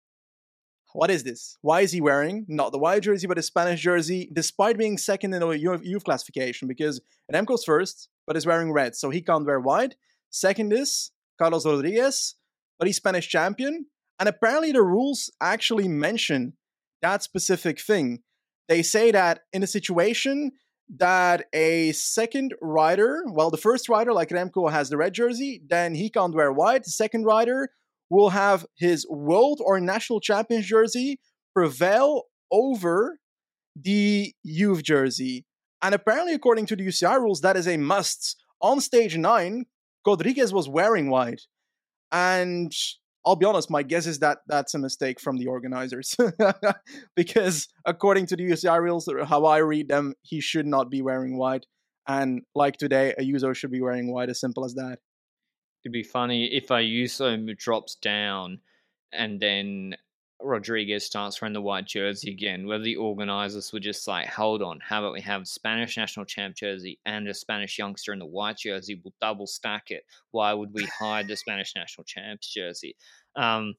what 0.93 1.11
is 1.11 1.23
this? 1.23 1.57
Why 1.61 1.81
is 1.81 1.91
he 1.91 2.01
wearing 2.01 2.45
not 2.47 2.71
the 2.71 2.79
white 2.79 3.03
jersey, 3.03 3.27
but 3.27 3.37
a 3.37 3.43
Spanish 3.43 3.81
jersey, 3.81 4.29
despite 4.33 4.77
being 4.77 4.97
second 4.97 5.33
in 5.33 5.41
the 5.41 5.49
youth 5.49 6.03
classification? 6.03 6.67
Because 6.67 7.01
Remco's 7.31 7.63
first, 7.63 8.09
but 8.25 8.35
is 8.35 8.45
wearing 8.45 8.71
red, 8.71 8.95
so 8.95 9.09
he 9.09 9.21
can't 9.21 9.45
wear 9.45 9.59
white. 9.59 9.95
Second 10.29 10.73
is 10.73 11.11
Carlos 11.37 11.65
Rodriguez, 11.65 12.35
but 12.77 12.87
he's 12.87 12.97
Spanish 12.97 13.27
champion. 13.27 13.85
And 14.19 14.27
apparently, 14.27 14.71
the 14.71 14.83
rules 14.83 15.31
actually 15.39 15.87
mention 15.87 16.53
that 17.01 17.23
specific 17.23 17.79
thing. 17.79 18.19
They 18.67 18.83
say 18.83 19.11
that 19.11 19.41
in 19.53 19.63
a 19.63 19.67
situation 19.67 20.51
that 20.97 21.45
a 21.53 21.91
second 21.91 22.55
rider, 22.61 23.23
well, 23.27 23.49
the 23.49 23.57
first 23.57 23.89
rider, 23.89 24.11
like 24.11 24.29
Remco, 24.29 24.71
has 24.71 24.89
the 24.89 24.97
red 24.97 25.13
jersey, 25.13 25.61
then 25.67 25.95
he 25.95 26.09
can't 26.09 26.35
wear 26.35 26.51
white. 26.51 26.83
The 26.83 26.89
second 26.89 27.25
rider 27.25 27.69
will 28.09 28.29
have 28.29 28.65
his 28.77 29.05
world 29.09 29.61
or 29.63 29.79
national 29.79 30.19
champions 30.19 30.65
jersey 30.65 31.19
prevail 31.53 32.23
over 32.51 33.19
the 33.75 34.33
youth 34.43 34.83
jersey. 34.83 35.45
And 35.81 35.95
apparently, 35.95 36.33
according 36.33 36.65
to 36.67 36.75
the 36.75 36.85
UCI 36.85 37.19
rules, 37.19 37.41
that 37.41 37.55
is 37.55 37.67
a 37.67 37.77
must. 37.77 38.35
On 38.61 38.81
stage 38.81 39.17
nine, 39.17 39.65
Rodriguez 40.05 40.53
was 40.53 40.67
wearing 40.67 41.09
white. 41.09 41.41
And 42.11 42.73
I'll 43.25 43.35
be 43.35 43.45
honest, 43.45 43.69
my 43.69 43.83
guess 43.83 44.07
is 44.07 44.19
that 44.19 44.39
that's 44.47 44.73
a 44.73 44.79
mistake 44.79 45.19
from 45.19 45.37
the 45.37 45.47
organizers. 45.47 46.15
because 47.15 47.67
according 47.85 48.25
to 48.27 48.35
the 48.35 48.43
UCI 48.43 48.81
rules, 48.81 49.07
how 49.25 49.45
I 49.45 49.57
read 49.57 49.87
them, 49.87 50.15
he 50.21 50.41
should 50.41 50.65
not 50.65 50.89
be 50.89 51.01
wearing 51.01 51.37
white. 51.37 51.65
And 52.07 52.41
like 52.55 52.77
today, 52.77 53.13
a 53.17 53.23
user 53.23 53.53
should 53.53 53.71
be 53.71 53.81
wearing 53.81 54.11
white, 54.11 54.29
as 54.29 54.39
simple 54.39 54.65
as 54.65 54.73
that. 54.73 54.99
It'd 55.83 55.93
be 55.93 56.03
funny 56.03 56.45
if 56.45 56.67
Ayuso 56.67 57.57
drops 57.57 57.95
down 57.95 58.59
and 59.13 59.39
then 59.39 59.95
Rodriguez 60.41 61.05
starts 61.05 61.41
wearing 61.41 61.53
the 61.53 61.61
white 61.61 61.85
jersey 61.85 62.31
again, 62.31 62.65
whether 62.65 62.83
the 62.83 62.95
organizers 62.95 63.73
were 63.73 63.79
just 63.79 64.07
like, 64.07 64.27
hold 64.27 64.61
on, 64.61 64.79
how 64.81 64.99
about 64.99 65.13
we 65.13 65.21
have 65.21 65.47
Spanish 65.47 65.97
national 65.97 66.25
champ 66.25 66.55
jersey 66.55 66.99
and 67.05 67.27
a 67.27 67.33
Spanish 67.33 67.77
youngster 67.77 68.13
in 68.13 68.19
the 68.19 68.25
white 68.25 68.57
jersey? 68.57 69.01
We'll 69.03 69.13
double 69.19 69.47
stack 69.47 69.91
it. 69.91 70.03
Why 70.31 70.53
would 70.53 70.73
we 70.73 70.85
hide 70.85 71.27
the 71.27 71.35
Spanish 71.35 71.73
national 71.75 72.05
champs 72.05 72.53
jersey? 72.53 72.95
Um, 73.35 73.73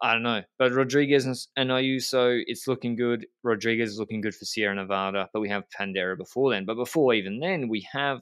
I 0.00 0.12
don't 0.12 0.22
know. 0.22 0.42
But 0.58 0.72
Rodriguez 0.72 1.48
and, 1.56 1.70
Ayuso, 1.70 2.42
it's 2.46 2.68
looking 2.68 2.94
good. 2.94 3.26
Rodriguez 3.42 3.90
is 3.90 3.98
looking 3.98 4.20
good 4.20 4.34
for 4.34 4.44
Sierra 4.44 4.74
Nevada, 4.74 5.28
but 5.32 5.40
we 5.40 5.48
have 5.48 5.64
Pandera 5.70 6.16
before 6.16 6.50
then. 6.50 6.64
But 6.64 6.76
before 6.76 7.14
even 7.14 7.40
then, 7.40 7.68
we 7.68 7.86
have 7.92 8.20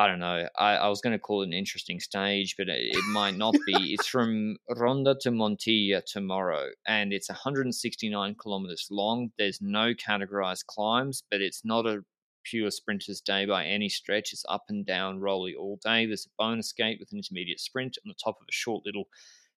I 0.00 0.06
don't 0.06 0.18
know. 0.18 0.48
I, 0.56 0.76
I 0.76 0.88
was 0.88 1.02
going 1.02 1.12
to 1.12 1.18
call 1.18 1.42
it 1.42 1.48
an 1.48 1.52
interesting 1.52 2.00
stage, 2.00 2.54
but 2.56 2.70
it, 2.70 2.96
it 2.96 3.04
might 3.12 3.36
not 3.36 3.54
be. 3.66 3.92
it's 3.92 4.06
from 4.06 4.56
Ronda 4.74 5.14
to 5.20 5.30
Montilla 5.30 6.00
tomorrow, 6.10 6.68
and 6.88 7.12
it's 7.12 7.28
169 7.28 8.34
kilometers 8.40 8.88
long. 8.90 9.28
There's 9.36 9.60
no 9.60 9.92
categorized 9.92 10.64
climbs, 10.64 11.22
but 11.30 11.42
it's 11.42 11.66
not 11.66 11.84
a 11.84 12.02
pure 12.44 12.70
sprinter's 12.70 13.20
day 13.20 13.44
by 13.44 13.66
any 13.66 13.90
stretch. 13.90 14.32
It's 14.32 14.46
up 14.48 14.64
and 14.70 14.86
down, 14.86 15.20
rolly 15.20 15.54
all 15.54 15.78
day. 15.84 16.06
There's 16.06 16.24
a 16.24 16.42
bonus 16.42 16.72
gate 16.72 16.96
with 16.98 17.12
an 17.12 17.18
intermediate 17.18 17.60
sprint 17.60 17.98
on 18.02 18.08
the 18.08 18.14
top 18.24 18.36
of 18.40 18.46
a 18.48 18.52
short 18.52 18.86
little 18.86 19.04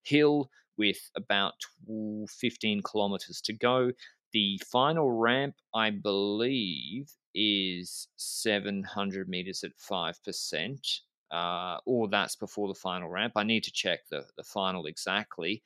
hill 0.03 0.49
with 0.77 1.09
about 1.15 1.53
12, 1.87 2.29
15 2.29 2.81
kilometers 2.81 3.39
to 3.45 3.53
go. 3.53 3.93
The 4.33 4.59
final 4.69 5.09
ramp, 5.09 5.55
I 5.73 5.91
believe, 5.91 7.13
is 7.33 8.07
700 8.17 9.27
meters 9.27 9.63
at 9.63 9.71
5%, 9.77 10.99
uh, 11.31 11.77
or 11.85 12.07
that's 12.07 12.35
before 12.35 12.67
the 12.67 12.73
final 12.73 13.09
ramp. 13.09 13.33
I 13.35 13.43
need 13.43 13.63
to 13.63 13.71
check 13.71 14.01
the, 14.09 14.25
the 14.37 14.43
final 14.43 14.85
exactly. 14.85 15.63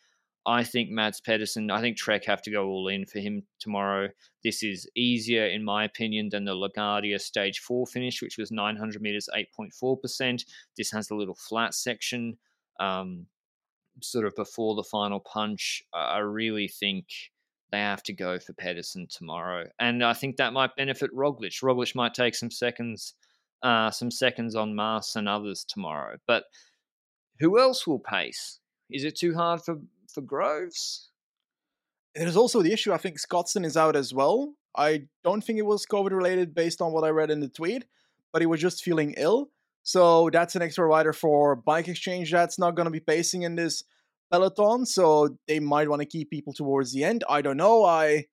I 0.48 0.64
think 0.64 0.90
Mads 0.90 1.20
Pedersen, 1.20 1.70
I 1.70 1.82
think 1.82 1.98
Trek 1.98 2.24
have 2.24 2.42
to 2.44 2.52
go 2.52 2.68
all 2.68 2.88
in 2.88 3.06
for 3.06 3.20
him 3.20 3.44
tomorrow. 3.60 4.08
This 4.46 4.64
is 4.64 4.90
easier, 4.96 5.46
in 5.46 5.62
my 5.62 5.84
opinion, 5.84 6.30
than 6.30 6.46
the 6.46 6.54
LaGuardia 6.54 7.20
stage 7.20 7.60
four 7.60 7.86
finish, 7.86 8.22
which 8.22 8.38
was 8.38 8.50
900 8.50 9.02
meters, 9.02 9.28
8.4%. 9.36 10.46
This 10.78 10.90
has 10.92 11.12
a 11.12 11.16
little 11.16 11.36
flat 11.36 11.74
section, 11.74 12.38
um, 12.80 13.26
sort 14.02 14.26
of 14.26 14.36
before 14.36 14.76
the 14.76 14.84
final 14.84 15.20
punch. 15.20 15.84
I 15.94 16.20
really 16.20 16.70
think 16.70 17.08
they 17.72 17.80
have 17.80 18.04
to 18.04 18.14
go 18.14 18.40
for 18.40 18.54
Pedersen 18.54 19.08
tomorrow, 19.10 19.66
and 19.80 20.04
I 20.04 20.14
think 20.14 20.38
that 20.38 20.54
might 20.54 20.76
benefit 20.76 21.14
Roglic. 21.14 21.62
Roglic 21.62 21.96
might 21.96 22.14
take 22.14 22.36
some 22.36 22.52
seconds, 22.52 23.14
uh, 23.64 23.92
some 23.92 24.12
seconds 24.12 24.56
on 24.56 24.76
Mars 24.76 25.14
and 25.16 25.28
others 25.28 25.66
tomorrow. 25.68 26.18
But 26.28 26.46
who 27.40 27.60
else 27.60 27.86
will 27.86 28.00
pace? 28.00 28.60
Is 28.90 29.04
it 29.04 29.18
too 29.18 29.36
hard 29.36 29.62
for 29.62 29.80
for 30.12 30.22
Groves? 30.22 31.10
There's 32.16 32.38
also 32.38 32.62
the 32.62 32.74
issue. 32.74 32.94
I 32.94 32.98
think 32.98 33.20
Scotson 33.20 33.66
is 33.66 33.78
out 33.78 33.96
as 33.96 34.14
well. 34.14 34.54
I 34.76 35.04
don't 35.24 35.44
think 35.44 35.60
it 35.60 35.66
was 35.66 35.86
COVID 35.86 36.12
related 36.12 36.56
based 36.56 36.82
on 36.82 36.94
what 36.94 37.04
I 37.04 37.10
read 37.10 37.32
in 37.32 37.42
the 37.42 37.50
tweet, 37.50 37.86
but 38.32 38.42
he 38.42 38.46
was 38.46 38.62
just 38.62 38.84
feeling 38.84 39.14
ill. 39.18 39.50
So 39.84 40.30
that's 40.32 40.56
an 40.56 40.62
extra 40.62 40.86
rider 40.86 41.14
for 41.14 41.56
Bike 41.56 41.88
Exchange 41.88 42.32
that's 42.32 42.60
not 42.60 42.76
going 42.76 42.86
to 42.86 42.92
be 42.92 43.00
pacing 43.00 43.44
in 43.44 43.56
this 43.56 43.84
peloton. 44.32 44.86
So 44.86 45.38
they 45.48 45.60
might 45.60 45.90
want 45.90 46.02
to 46.02 46.06
keep 46.06 46.30
people 46.30 46.54
towards 46.54 46.94
the 46.94 47.04
end. 47.04 47.24
I 47.30 47.42
don't 47.42 47.58
know. 47.58 47.84
I 47.84 48.26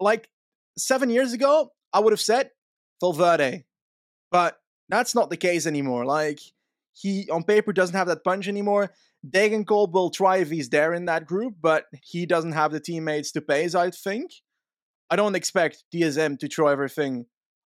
like 0.00 0.28
seven 0.76 1.10
years 1.10 1.32
ago, 1.32 1.72
I 1.92 2.00
would 2.00 2.12
have 2.12 2.20
said 2.20 2.50
Valverde, 3.00 3.64
but 4.30 4.58
that's 4.88 5.14
not 5.14 5.30
the 5.30 5.36
case 5.36 5.66
anymore. 5.66 6.04
Like 6.04 6.40
he 6.92 7.28
on 7.30 7.44
paper 7.44 7.72
doesn't 7.72 7.96
have 7.96 8.08
that 8.08 8.24
punch 8.24 8.48
anymore. 8.48 8.92
Degenkolb 9.28 9.92
will 9.92 10.10
try 10.10 10.38
if 10.38 10.50
he's 10.50 10.68
there 10.68 10.92
in 10.92 11.06
that 11.06 11.26
group, 11.26 11.54
but 11.60 11.86
he 12.02 12.26
doesn't 12.26 12.52
have 12.52 12.72
the 12.72 12.80
teammates 12.80 13.32
to 13.32 13.40
pace, 13.40 13.74
I 13.74 13.90
think. 13.90 14.32
I 15.08 15.16
don't 15.16 15.34
expect 15.34 15.84
DSM 15.94 16.38
to 16.40 16.48
throw 16.48 16.68
everything 16.68 17.26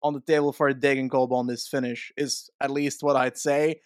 on 0.02 0.12
the 0.12 0.20
table 0.20 0.52
for 0.52 0.72
Degenkolb 0.72 1.32
on 1.32 1.46
this 1.46 1.66
finish, 1.66 2.12
is 2.16 2.50
at 2.60 2.70
least 2.70 3.02
what 3.02 3.16
I'd 3.16 3.38
say. 3.38 3.80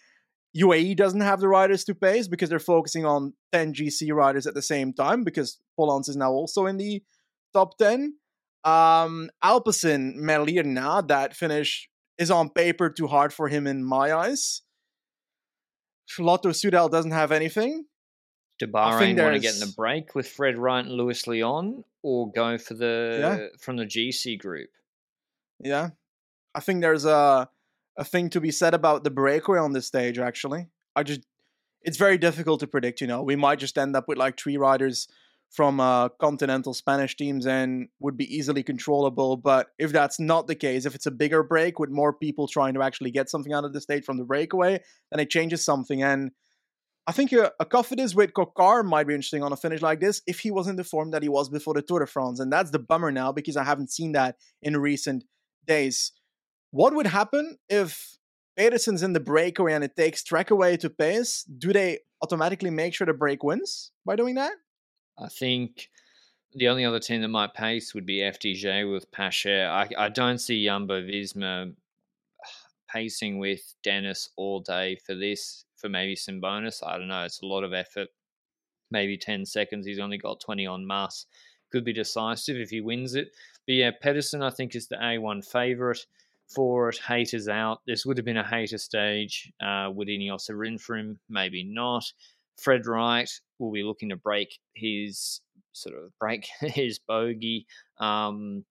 UAE 0.55 0.95
doesn't 0.95 1.21
have 1.21 1.39
the 1.39 1.47
riders 1.47 1.83
to 1.85 1.95
pace 1.95 2.27
because 2.27 2.49
they're 2.49 2.59
focusing 2.59 3.05
on 3.05 3.33
10 3.51 3.73
GC 3.73 4.13
riders 4.13 4.45
at 4.45 4.53
the 4.53 4.61
same 4.61 4.93
time 4.93 5.23
because 5.23 5.59
Polanc 5.79 6.07
is 6.07 6.15
now 6.15 6.31
also 6.31 6.67
in 6.67 6.77
the 6.77 7.01
top 7.53 7.77
10. 7.77 8.15
Um, 8.63 9.29
Alpecin, 9.43 10.15
Merlierna, 10.15 11.07
that 11.07 11.35
finish 11.35 11.89
is 12.17 12.29
on 12.29 12.49
paper 12.49 12.89
too 12.89 13.07
hard 13.07 13.33
for 13.33 13.47
him 13.47 13.67
in 13.67 13.83
my 13.83 14.13
eyes. 14.13 14.61
Lotto 16.19 16.49
Soudal 16.49 16.91
doesn't 16.91 17.11
have 17.11 17.31
anything. 17.31 17.85
Do 18.59 18.67
Bahrain 18.67 19.21
want 19.21 19.33
to 19.33 19.39
get 19.39 19.55
in 19.55 19.59
the 19.59 19.73
break 19.75 20.13
with 20.13 20.27
Fred 20.27 20.57
Wright 20.57 20.85
and 20.85 20.93
Luis 20.93 21.25
Leon 21.25 21.83
or 22.03 22.31
go 22.31 22.57
for 22.57 22.75
the 22.75 23.17
yeah. 23.19 23.57
from 23.59 23.77
the 23.77 23.85
GC 23.85 24.37
group? 24.39 24.69
Yeah. 25.59 25.89
I 26.53 26.59
think 26.59 26.81
there's 26.81 27.05
a 27.05 27.49
a 27.97 28.03
thing 28.03 28.29
to 28.31 28.41
be 28.41 28.51
said 28.51 28.73
about 28.73 29.03
the 29.03 29.11
breakaway 29.11 29.59
on 29.59 29.73
this 29.73 29.87
stage 29.87 30.17
actually. 30.19 30.67
I 30.95 31.03
just 31.03 31.21
it's 31.81 31.97
very 31.97 32.17
difficult 32.17 32.61
to 32.61 32.67
predict, 32.67 33.01
you 33.01 33.07
know. 33.07 33.21
We 33.21 33.35
might 33.35 33.59
just 33.59 33.77
end 33.77 33.95
up 33.95 34.07
with 34.07 34.17
like 34.17 34.39
three 34.39 34.57
riders 34.57 35.07
from 35.51 35.79
uh, 35.79 36.09
continental 36.09 36.73
Spanish 36.73 37.15
teams 37.15 37.45
and 37.45 37.87
would 37.99 38.17
be 38.17 38.35
easily 38.35 38.63
controllable. 38.63 39.37
But 39.37 39.67
if 39.77 39.91
that's 39.91 40.19
not 40.19 40.47
the 40.47 40.55
case, 40.55 40.85
if 40.85 40.95
it's 40.95 41.05
a 41.05 41.11
bigger 41.11 41.43
break 41.43 41.77
with 41.77 41.91
more 41.91 42.11
people 42.11 42.47
trying 42.47 42.73
to 42.73 42.81
actually 42.81 43.11
get 43.11 43.29
something 43.29 43.53
out 43.53 43.63
of 43.63 43.71
the 43.71 43.81
state 43.81 44.03
from 44.03 44.17
the 44.17 44.23
breakaway, 44.23 44.81
then 45.11 45.19
it 45.19 45.29
changes 45.29 45.63
something. 45.63 46.01
And 46.01 46.31
I 47.05 47.11
think 47.11 47.33
a, 47.33 47.51
Cofidis 47.61 48.15
with 48.15 48.33
Coquard 48.33 48.87
might 48.87 49.05
be 49.05 49.13
interesting 49.13 49.43
on 49.43 49.53
a 49.53 49.57
finish 49.57 49.81
like 49.81 49.99
this 49.99 50.21
if 50.25 50.39
he 50.39 50.49
was 50.49 50.67
in 50.67 50.77
the 50.77 50.83
form 50.83 51.11
that 51.11 51.21
he 51.21 51.29
was 51.29 51.49
before 51.49 51.75
the 51.75 51.83
Tour 51.83 51.99
de 51.99 52.07
France. 52.07 52.39
And 52.39 52.51
that's 52.51 52.71
the 52.71 52.79
bummer 52.79 53.11
now 53.11 53.31
because 53.31 53.55
I 53.55 53.63
haven't 53.63 53.91
seen 53.91 54.13
that 54.13 54.37
in 54.61 54.75
recent 54.77 55.25
days. 55.67 56.13
What 56.73 56.95
would 56.95 57.05
happen 57.05 57.59
if 57.69 58.17
Pedersen's 58.57 59.03
in 59.03 59.13
the 59.13 59.19
breakaway 59.19 59.73
and 59.73 59.83
it 59.83 59.95
takes 59.95 60.23
Trek 60.23 60.49
away 60.49 60.75
to 60.77 60.89
pace? 60.89 61.43
Do 61.43 61.71
they 61.71 61.99
automatically 62.23 62.71
make 62.71 62.95
sure 62.95 63.05
the 63.05 63.13
break 63.13 63.43
wins 63.43 63.91
by 64.07 64.15
doing 64.15 64.33
that? 64.35 64.53
I 65.19 65.27
think 65.27 65.89
the 66.55 66.69
only 66.69 66.83
other 66.83 66.99
team 66.99 67.21
that 67.21 67.27
might 67.27 67.53
pace 67.53 67.93
would 67.93 68.07
be 68.07 68.21
FDJ 68.21 68.91
with 68.91 69.11
Pacher. 69.11 69.69
I, 69.69 69.87
I 69.95 70.09
don't 70.09 70.39
see 70.39 70.65
Jumbo 70.65 71.03
Visma 71.03 71.75
pacing 72.91 73.37
with 73.37 73.75
Dennis 73.83 74.31
all 74.35 74.59
day 74.59 74.97
for 75.05 75.13
this, 75.13 75.65
for 75.75 75.89
maybe 75.89 76.15
some 76.15 76.39
bonus. 76.39 76.81
I 76.81 76.97
don't 76.97 77.07
know. 77.07 77.23
It's 77.23 77.43
a 77.43 77.45
lot 77.45 77.63
of 77.63 77.73
effort. 77.73 78.07
Maybe 78.89 79.15
10 79.15 79.45
seconds. 79.45 79.85
He's 79.85 79.99
only 79.99 80.17
got 80.17 80.39
20 80.39 80.65
on 80.65 80.87
Mas. 80.87 81.27
Could 81.71 81.85
be 81.85 81.93
decisive 81.93 82.57
if 82.57 82.71
he 82.71 82.81
wins 82.81 83.13
it. 83.13 83.27
But 83.67 83.75
yeah, 83.75 83.91
Pedersen, 84.01 84.41
I 84.41 84.49
think, 84.49 84.73
is 84.73 84.87
the 84.87 84.95
A1 84.95 85.45
favourite 85.45 86.03
for 86.53 86.89
it. 86.89 86.97
Haters 86.97 87.47
out. 87.47 87.81
This 87.87 88.05
would 88.05 88.17
have 88.17 88.25
been 88.25 88.37
a 88.37 88.47
hater 88.47 88.77
stage. 88.77 89.51
Uh, 89.61 89.89
would 89.93 90.07
Ineos 90.07 90.47
have 90.47 90.57
ridden 90.57 90.77
for 90.77 90.97
him? 90.97 91.19
Maybe 91.29 91.63
not. 91.63 92.03
Fred 92.57 92.85
Wright 92.85 93.29
will 93.59 93.71
be 93.71 93.83
looking 93.83 94.09
to 94.09 94.15
break 94.15 94.59
his 94.75 95.41
sort 95.71 95.95
of 95.95 96.11
break 96.19 96.47
his 96.61 96.99
bogey. 96.99 97.65
Um, 97.99 98.65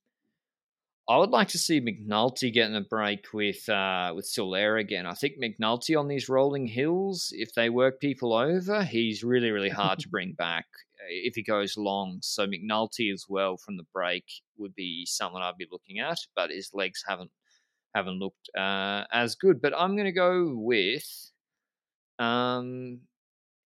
I 1.09 1.19
would 1.19 1.31
like 1.31 1.49
to 1.49 1.59
see 1.59 1.81
McNulty 1.81 2.53
getting 2.53 2.77
a 2.77 2.81
break 2.81 3.27
with 3.35 3.69
uh, 3.69 4.13
with 4.15 4.25
Soler 4.25 4.77
again. 4.77 5.05
I 5.05 5.15
think 5.15 5.35
McNulty 5.37 5.99
on 5.99 6.07
these 6.07 6.29
rolling 6.29 6.67
hills, 6.67 7.33
if 7.37 7.55
they 7.55 7.71
work 7.71 8.01
people 8.01 8.33
over, 8.33 8.85
he's 8.85 9.25
really 9.25 9.51
really 9.51 9.69
hard 9.69 9.99
to 10.01 10.09
bring 10.09 10.33
back 10.39 10.67
uh, 10.95 11.05
if 11.09 11.35
he 11.35 11.43
goes 11.43 11.77
long. 11.77 12.19
So 12.23 12.47
McNulty 12.47 13.13
as 13.13 13.27
well 13.29 13.57
from 13.57 13.77
the 13.77 13.87
break 13.93 14.25
would 14.59 14.75
be 14.77 15.05
someone 15.05 15.43
I'd 15.43 15.57
be 15.59 15.67
looking 15.71 15.99
at, 15.99 16.19
but 16.37 16.51
his 16.51 16.71
legs 16.73 17.03
haven't 17.07 17.33
haven't 17.95 18.19
looked 18.19 18.49
uh, 18.57 19.05
as 19.13 19.35
good. 19.35 19.61
But 19.61 19.75
I'm 19.77 19.97
going 19.97 20.07
to 20.07 20.13
go 20.13 20.53
with 20.55 21.31
um, 22.19 23.01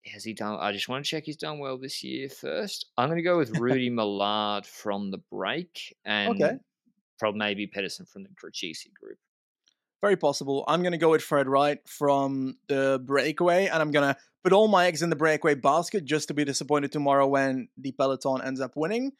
has 0.06 0.24
he 0.24 0.34
done? 0.34 0.58
I 0.60 0.72
just 0.72 0.88
want 0.88 1.04
to 1.04 1.10
check 1.10 1.24
he's 1.24 1.36
done 1.36 1.58
well 1.58 1.78
this 1.78 2.02
year 2.04 2.28
first. 2.28 2.86
I'm 2.96 3.08
going 3.08 3.18
to 3.18 3.22
go 3.22 3.38
with 3.38 3.58
Rudy 3.58 3.90
Molard 3.92 4.66
from 4.66 5.10
the 5.10 5.18
break 5.30 5.94
and 6.04 6.42
okay. 6.42 6.56
probably 7.18 7.38
maybe 7.38 7.66
Pedersen 7.66 8.06
from 8.06 8.24
the 8.24 8.28
GC 8.28 8.92
group. 8.92 9.18
Very 10.02 10.16
possible. 10.16 10.64
I'm 10.68 10.82
going 10.82 10.92
to 10.92 10.98
go 10.98 11.10
with 11.10 11.22
Fred 11.22 11.48
Wright 11.48 11.78
from 11.86 12.58
the 12.68 13.02
breakaway, 13.04 13.68
and 13.68 13.80
I'm 13.80 13.90
going 13.90 14.14
to 14.14 14.20
put 14.42 14.52
all 14.52 14.68
my 14.68 14.86
eggs 14.86 15.02
in 15.02 15.08
the 15.08 15.16
breakaway 15.16 15.54
basket 15.54 16.04
just 16.04 16.28
to 16.28 16.34
be 16.34 16.44
disappointed 16.44 16.92
tomorrow 16.92 17.26
when 17.26 17.68
the 17.78 17.92
peloton 17.92 18.42
ends 18.44 18.60
up 18.60 18.72
winning. 18.76 19.12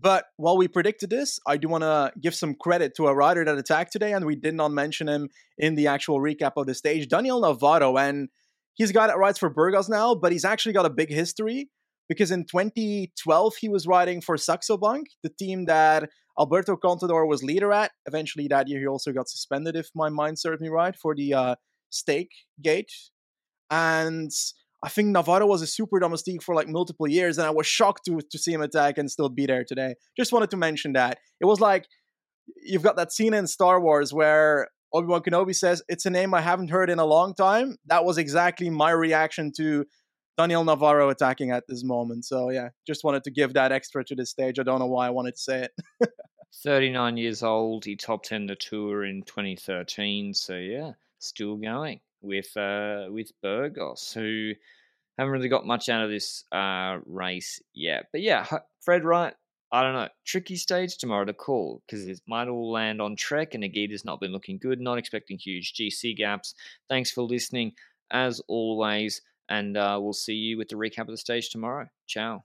But 0.00 0.26
while 0.36 0.56
we 0.56 0.68
predicted 0.68 1.10
this, 1.10 1.40
I 1.46 1.56
do 1.56 1.68
want 1.68 1.82
to 1.82 2.12
give 2.20 2.34
some 2.34 2.54
credit 2.54 2.94
to 2.96 3.08
a 3.08 3.14
rider 3.14 3.44
that 3.44 3.58
attacked 3.58 3.92
today, 3.92 4.12
and 4.12 4.24
we 4.24 4.36
did 4.36 4.54
not 4.54 4.70
mention 4.70 5.08
him 5.08 5.28
in 5.56 5.74
the 5.74 5.88
actual 5.88 6.20
recap 6.20 6.52
of 6.56 6.66
the 6.66 6.74
stage, 6.74 7.08
Daniel 7.08 7.40
Navarro. 7.40 7.96
And 7.96 8.28
he's 8.74 8.92
got 8.92 9.10
it 9.10 9.16
rides 9.16 9.38
for 9.38 9.50
Burgos 9.50 9.88
now, 9.88 10.14
but 10.14 10.30
he's 10.30 10.44
actually 10.44 10.72
got 10.72 10.86
a 10.86 10.90
big 10.90 11.10
history 11.10 11.68
because 12.08 12.30
in 12.30 12.44
2012 12.44 13.56
he 13.56 13.68
was 13.68 13.86
riding 13.86 14.20
for 14.20 14.36
Saxo 14.36 14.76
Bank, 14.76 15.08
the 15.22 15.30
team 15.30 15.64
that 15.66 16.08
Alberto 16.38 16.76
Contador 16.76 17.26
was 17.26 17.42
leader 17.42 17.72
at. 17.72 17.90
Eventually 18.06 18.46
that 18.48 18.68
year 18.68 18.80
he 18.80 18.86
also 18.86 19.12
got 19.12 19.28
suspended, 19.28 19.74
if 19.74 19.88
my 19.94 20.08
mind 20.08 20.38
serves 20.38 20.60
me 20.60 20.68
right, 20.68 20.94
for 20.94 21.14
the 21.14 21.34
uh, 21.34 21.54
steak 21.90 22.30
gate. 22.62 22.92
And 23.70 24.30
I 24.82 24.88
think 24.88 25.08
Navarro 25.08 25.46
was 25.46 25.62
a 25.62 25.66
super 25.66 25.98
domestique 25.98 26.42
for 26.42 26.54
like 26.54 26.68
multiple 26.68 27.08
years, 27.08 27.38
and 27.38 27.46
I 27.46 27.50
was 27.50 27.66
shocked 27.66 28.04
to 28.06 28.20
to 28.20 28.38
see 28.38 28.52
him 28.52 28.60
attack 28.60 28.98
and 28.98 29.10
still 29.10 29.28
be 29.28 29.46
there 29.46 29.64
today. 29.64 29.94
Just 30.16 30.32
wanted 30.32 30.50
to 30.50 30.56
mention 30.56 30.92
that 30.92 31.18
it 31.40 31.46
was 31.46 31.60
like 31.60 31.86
you've 32.62 32.82
got 32.82 32.96
that 32.96 33.12
scene 33.12 33.34
in 33.34 33.46
Star 33.46 33.80
Wars 33.80 34.12
where 34.12 34.68
Obi 34.92 35.06
Wan 35.06 35.22
Kenobi 35.22 35.54
says, 35.54 35.82
It's 35.88 36.06
a 36.06 36.10
name 36.10 36.34
I 36.34 36.40
haven't 36.40 36.70
heard 36.70 36.90
in 36.90 36.98
a 36.98 37.04
long 37.04 37.34
time. 37.34 37.76
That 37.86 38.04
was 38.04 38.18
exactly 38.18 38.70
my 38.70 38.90
reaction 38.90 39.52
to 39.56 39.84
Daniel 40.36 40.64
Navarro 40.64 41.10
attacking 41.10 41.50
at 41.50 41.64
this 41.68 41.84
moment. 41.84 42.24
So, 42.24 42.50
yeah, 42.50 42.68
just 42.86 43.04
wanted 43.04 43.24
to 43.24 43.30
give 43.30 43.54
that 43.54 43.72
extra 43.72 44.04
to 44.04 44.14
this 44.14 44.30
stage. 44.30 44.58
I 44.58 44.62
don't 44.62 44.78
know 44.78 44.86
why 44.86 45.06
I 45.06 45.10
wanted 45.10 45.34
to 45.34 45.40
say 45.40 45.68
it. 46.00 46.10
39 46.62 47.16
years 47.16 47.42
old. 47.42 47.84
He 47.84 47.96
top 47.96 48.22
10 48.22 48.46
the 48.46 48.56
tour 48.56 49.04
in 49.04 49.22
2013. 49.22 50.32
So, 50.34 50.54
yeah, 50.54 50.92
still 51.18 51.56
going 51.56 52.00
with 52.20 52.56
uh, 52.56 53.06
with 53.10 53.30
Burgos, 53.42 54.12
who 54.12 54.52
haven't 55.18 55.32
really 55.32 55.48
got 55.48 55.66
much 55.66 55.88
out 55.88 56.04
of 56.04 56.10
this 56.10 56.44
uh, 56.52 56.98
race 57.06 57.60
yet. 57.74 58.06
But 58.12 58.22
yeah, 58.22 58.46
Fred 58.80 59.04
Wright, 59.04 59.34
I 59.72 59.82
don't 59.82 59.94
know. 59.94 60.08
Tricky 60.24 60.56
stage 60.56 60.96
tomorrow 60.96 61.24
to 61.24 61.34
call 61.34 61.82
because 61.86 62.06
it 62.06 62.20
might 62.26 62.48
all 62.48 62.70
land 62.70 63.02
on 63.02 63.16
Trek 63.16 63.54
and 63.54 63.62
Higuita's 63.62 64.04
not 64.04 64.20
been 64.20 64.32
looking 64.32 64.58
good. 64.58 64.80
Not 64.80 64.98
expecting 64.98 65.38
huge 65.38 65.74
GC 65.74 66.16
gaps. 66.16 66.54
Thanks 66.88 67.10
for 67.10 67.22
listening 67.22 67.72
as 68.10 68.40
always, 68.48 69.20
and 69.48 69.76
uh, 69.76 69.98
we'll 70.00 70.12
see 70.12 70.34
you 70.34 70.56
with 70.56 70.68
the 70.68 70.76
recap 70.76 71.00
of 71.00 71.08
the 71.08 71.16
stage 71.18 71.50
tomorrow. 71.50 71.88
Ciao. 72.06 72.44